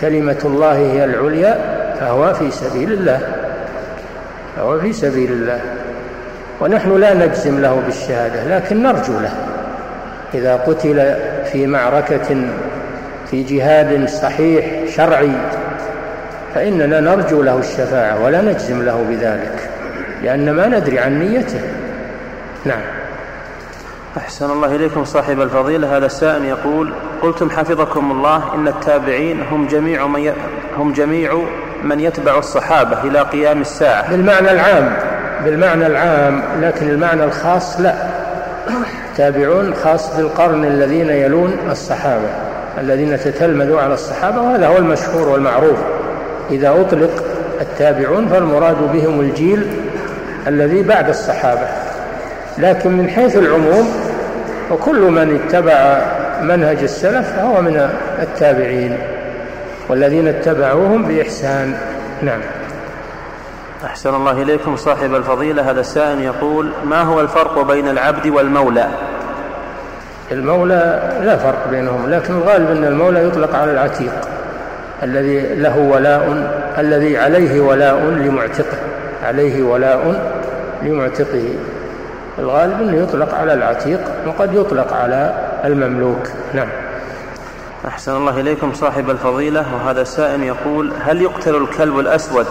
[0.00, 1.58] كلمة الله هي العليا
[2.00, 3.20] فهو في سبيل الله
[4.56, 5.60] فهو في سبيل الله
[6.60, 9.32] ونحن لا نجزم له بالشهادة لكن نرجو له.
[10.34, 11.16] إذا قتل
[11.52, 12.48] في معركة
[13.30, 15.32] في جهاد صحيح شرعي
[16.54, 19.70] فإننا نرجو له الشفاعة ولا نجزم له بذلك
[20.22, 21.60] لأن ما ندري عن نيته.
[22.64, 22.80] نعم.
[24.16, 25.96] أحسن الله إليكم صاحب الفضيلة.
[25.96, 30.32] هذا السائل يقول قلتم حفظكم الله إن التابعين هم جميع من ي...
[30.76, 31.38] هم جميع
[31.82, 34.10] من يتبع الصحابة إلى قيام الساعة.
[34.10, 34.92] بالمعنى العام
[35.44, 37.94] بالمعنى العام لكن المعنى الخاص لا.
[39.18, 42.28] التابعون خاص بالقرن الذين يلون الصحابة
[42.80, 45.78] الذين تتلمذوا على الصحابة وهذا هو المشهور والمعروف.
[46.50, 47.24] إذا أطلق
[47.60, 49.66] التابعون فالمراد بهم الجيل
[50.46, 51.68] الذي بعد الصحابة.
[52.58, 53.88] لكن من حيث العموم
[54.70, 56.00] وكل من اتبع
[56.42, 57.90] منهج السلف فهو من
[58.22, 58.98] التابعين
[59.88, 61.74] والذين اتبعوهم بإحسان.
[62.22, 62.40] نعم.
[63.84, 69.07] أحسن الله إليكم صاحب الفضيلة هذا السائل يقول ما هو الفرق بين العبد والمولى؟
[70.32, 74.12] المولى لا فرق بينهم لكن الغالب أن المولى يطلق على العتيق
[75.02, 78.78] الذي له ولاء الذي عليه ولاء لمعتقه
[79.24, 80.32] عليه ولاء
[80.82, 81.48] لمعتقه.
[82.38, 85.34] الغالب أنه يطلق على العتيق وقد يطلق على
[85.64, 86.28] المملوك.
[86.54, 86.68] نعم.
[87.88, 92.46] أحسن الله إليكم صاحب الفضيلة وهذا السائل يقول هل يقتل الكلب الأسود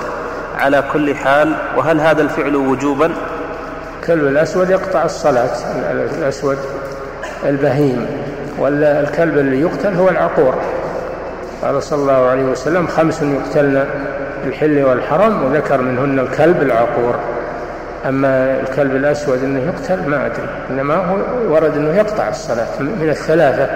[0.57, 3.11] على كل حال وهل هذا الفعل وجوبا؟
[4.01, 5.51] الكلب الأسود يقطع الصلاة
[5.91, 6.57] الأسود
[7.45, 8.05] البهيم
[8.59, 10.55] ولا الكلب اللي يقتل هو العقور.
[11.63, 13.85] قال صلى الله عليه وسلم خمس يقتلن
[14.45, 17.15] الحل والحرم وذكر منهن الكلب العقور.
[18.05, 21.17] أما الكلب الأسود أنه يقتل ما أدري إنما هو
[21.53, 23.69] ورد أنه يقطع الصلاة من الثلاثة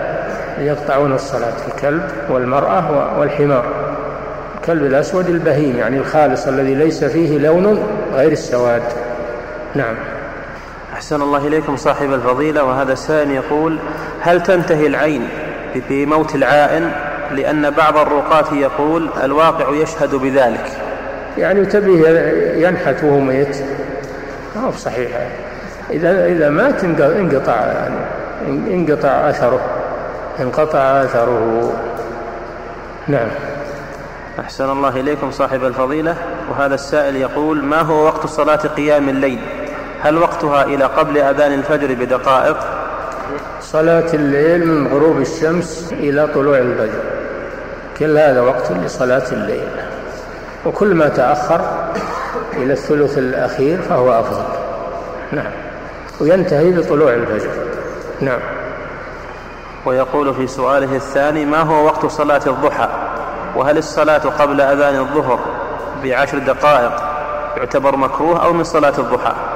[0.59, 3.65] يقطعون الصلاة الكلب والمرأة والحمار.
[4.61, 7.83] الكلب الأسود البهيم يعني الخالص الذي ليس فيه لون
[8.13, 8.81] غير السواد.
[9.75, 9.95] نعم.
[11.01, 13.79] أحسن الله إليكم صاحب الفضيلة وهذا السائل يقول
[14.21, 15.27] هل تنتهي العين
[15.89, 16.91] بموت العائن؟
[17.31, 20.71] لأن بعض الرقاة يقول الواقع يشهد بذلك.
[21.37, 22.09] يعني تبيه
[22.67, 23.57] ينحت وهو ميت؟
[24.55, 25.09] ما هو صحيح
[25.89, 29.61] إذا إذا مات انقطع يعني انقطع أثره
[30.39, 31.73] انقطع أثره.
[33.07, 33.27] نعم.
[34.39, 36.15] أحسن الله إليكم صاحب الفضيلة
[36.51, 39.60] وهذا السائل يقول ما هو وقت صلاة قيام الليل؟
[40.03, 42.57] هل وقتها إلى قبل أذان الفجر بدقائق؟
[43.61, 47.01] صلاة الليل من غروب الشمس إلى طلوع الفجر.
[47.99, 49.67] كل هذا وقت لصلاة الليل.
[50.65, 51.61] وكل ما تأخر
[52.53, 54.43] إلى الثلث الأخير فهو أفضل.
[55.31, 55.51] نعم.
[56.19, 57.49] وينتهي بطلوع الفجر.
[58.21, 58.39] نعم.
[59.85, 62.89] ويقول في سؤاله الثاني ما هو وقت صلاة الضحى؟
[63.55, 65.39] وهل الصلاة قبل أذان الظهر
[66.03, 67.03] بعشر دقائق
[67.57, 69.50] يعتبر مكروه أو من صلاة الضحى؟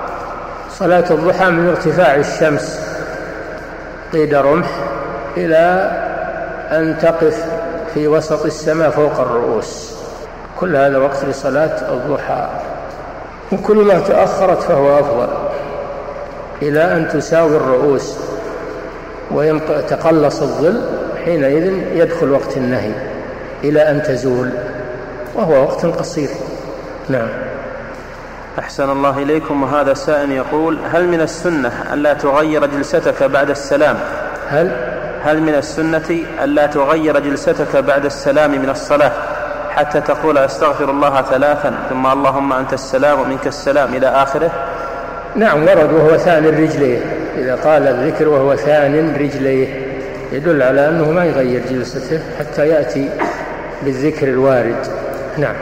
[0.80, 2.80] صلاة الضحى من ارتفاع الشمس
[4.14, 4.68] قيد رمح
[5.38, 5.92] إلى
[6.72, 7.46] أن تقف
[7.94, 9.96] في وسط السماء فوق الرؤوس.
[10.60, 12.48] كل هذا وقت لصلاة الضحى.
[13.52, 15.28] وكل ما تأخرت فهو أفضل.
[16.62, 18.18] إلى أن تساوي الرؤوس
[19.32, 20.82] ويتقلص الظل
[21.26, 22.92] حينئذ يدخل وقت النهي.
[23.64, 24.50] إلى أن تزول.
[25.36, 26.30] وهو وقت قصير.
[27.10, 27.45] نعم.
[28.60, 29.64] أحسن الله إليكم.
[29.64, 33.98] وهذا سائل يقول هل من السنة ألا تغير جلستك بعد السلام؟
[34.50, 34.72] هل؟
[35.24, 39.12] هل من السنة ألا تغير جلستك بعد السلام من الصلاة؟
[39.70, 44.52] حتى تقول أستغفر الله ثلاثا ثم اللهم أنت السلام ومنك السلام إلى آخره؟
[45.36, 47.00] نعم ورد وهو ثاني رجليه.
[47.38, 49.68] إذا قال الذكر وهو ثاني رجليه
[50.32, 53.10] يدل على أنه ما يغير جلسته حتى يأتي
[53.84, 54.88] بالذكر الوارد.
[55.38, 55.56] نعم.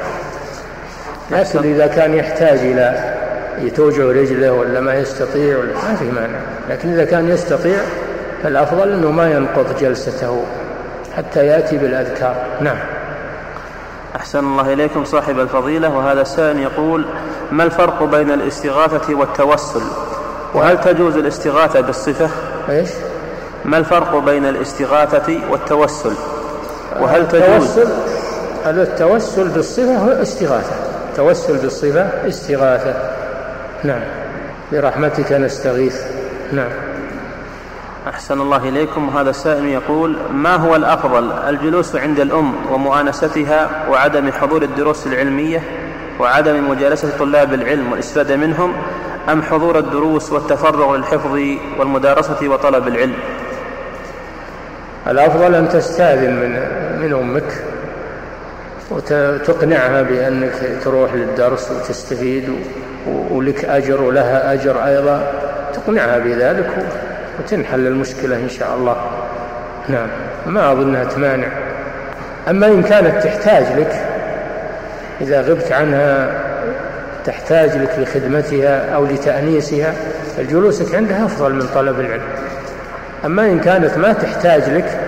[1.34, 3.14] لكن إذا كان يحتاج إلى
[3.76, 6.40] توجع رجله ولا ما يستطيع ولا ما في مانع.
[6.70, 7.78] لكن إذا كان يستطيع
[8.44, 10.44] فالأفضل أنه ما ينقض جلسته
[11.18, 12.36] حتى يأتي بالأذكار.
[12.62, 12.78] نعم.
[14.16, 15.98] أحسن الله إليكم صاحب الفضيلة.
[15.98, 17.06] وهذا السائل يقول
[17.52, 19.84] ما الفرق بين الاستغاثة والتوسل؟
[20.54, 22.30] وهل تجوز الاستغاثة بالصفة؟
[22.70, 22.90] إيش؟
[23.66, 26.14] ما الفرق بين الاستغاثة والتوسل؟
[27.00, 27.80] وهل تجوز؟
[28.66, 30.76] التوسل التوسل بالصفة هو استغاثة.
[31.14, 32.94] التوسل بالصفة استغاثة.
[33.84, 34.02] نعم.
[34.72, 36.02] برحمتك نستغيث.
[36.52, 36.70] نعم.
[38.08, 39.08] أحسن الله إليكم.
[39.08, 45.64] وهذا السائل يقول ما هو الأفضل الجلوس عند الأم ومؤانستها وعدم حضور الدروس العلمية
[46.20, 48.74] وعدم مجالسة طلاب العلم والإستفادة منهم
[49.30, 51.40] أم حضور الدروس والتفرغ للحفظ
[51.80, 53.16] والمدارسة وطلب العلم؟
[55.08, 56.52] الأفضل أن تستأذن من
[57.02, 57.73] من أمك.
[58.92, 60.54] وتقنعها بأنك
[60.84, 62.50] تروح للدرس وتستفيد
[63.08, 65.32] ولك أجر ولها أجر أيضا.
[65.74, 66.70] تقنعها بذلك
[67.40, 68.96] وتنحل المشكلة إن شاء الله.
[69.90, 70.08] نعم.
[70.46, 71.48] ما أظنها تمانع.
[72.50, 74.06] أما إن كانت تحتاج لك
[75.22, 76.32] إذا غبت عنها
[77.26, 79.94] تحتاج لك لخدمتها أو لتأنيسها
[80.38, 82.22] فجلوسك عندها أفضل من طلب العلم.
[83.26, 85.00] أما إن كانت ما تحتاج لك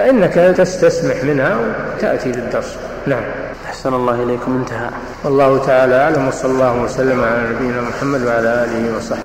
[0.00, 1.56] فإنك تستسمح منها
[1.96, 2.76] وتأتي للدرس.
[3.06, 3.22] نعم.
[3.64, 4.56] أحسن الله إليكم.
[4.56, 4.88] انتهى.
[5.24, 9.22] والله تعالى أعلم وصلى الله وسلم على نبينا محمد وعلى آله وصحبه.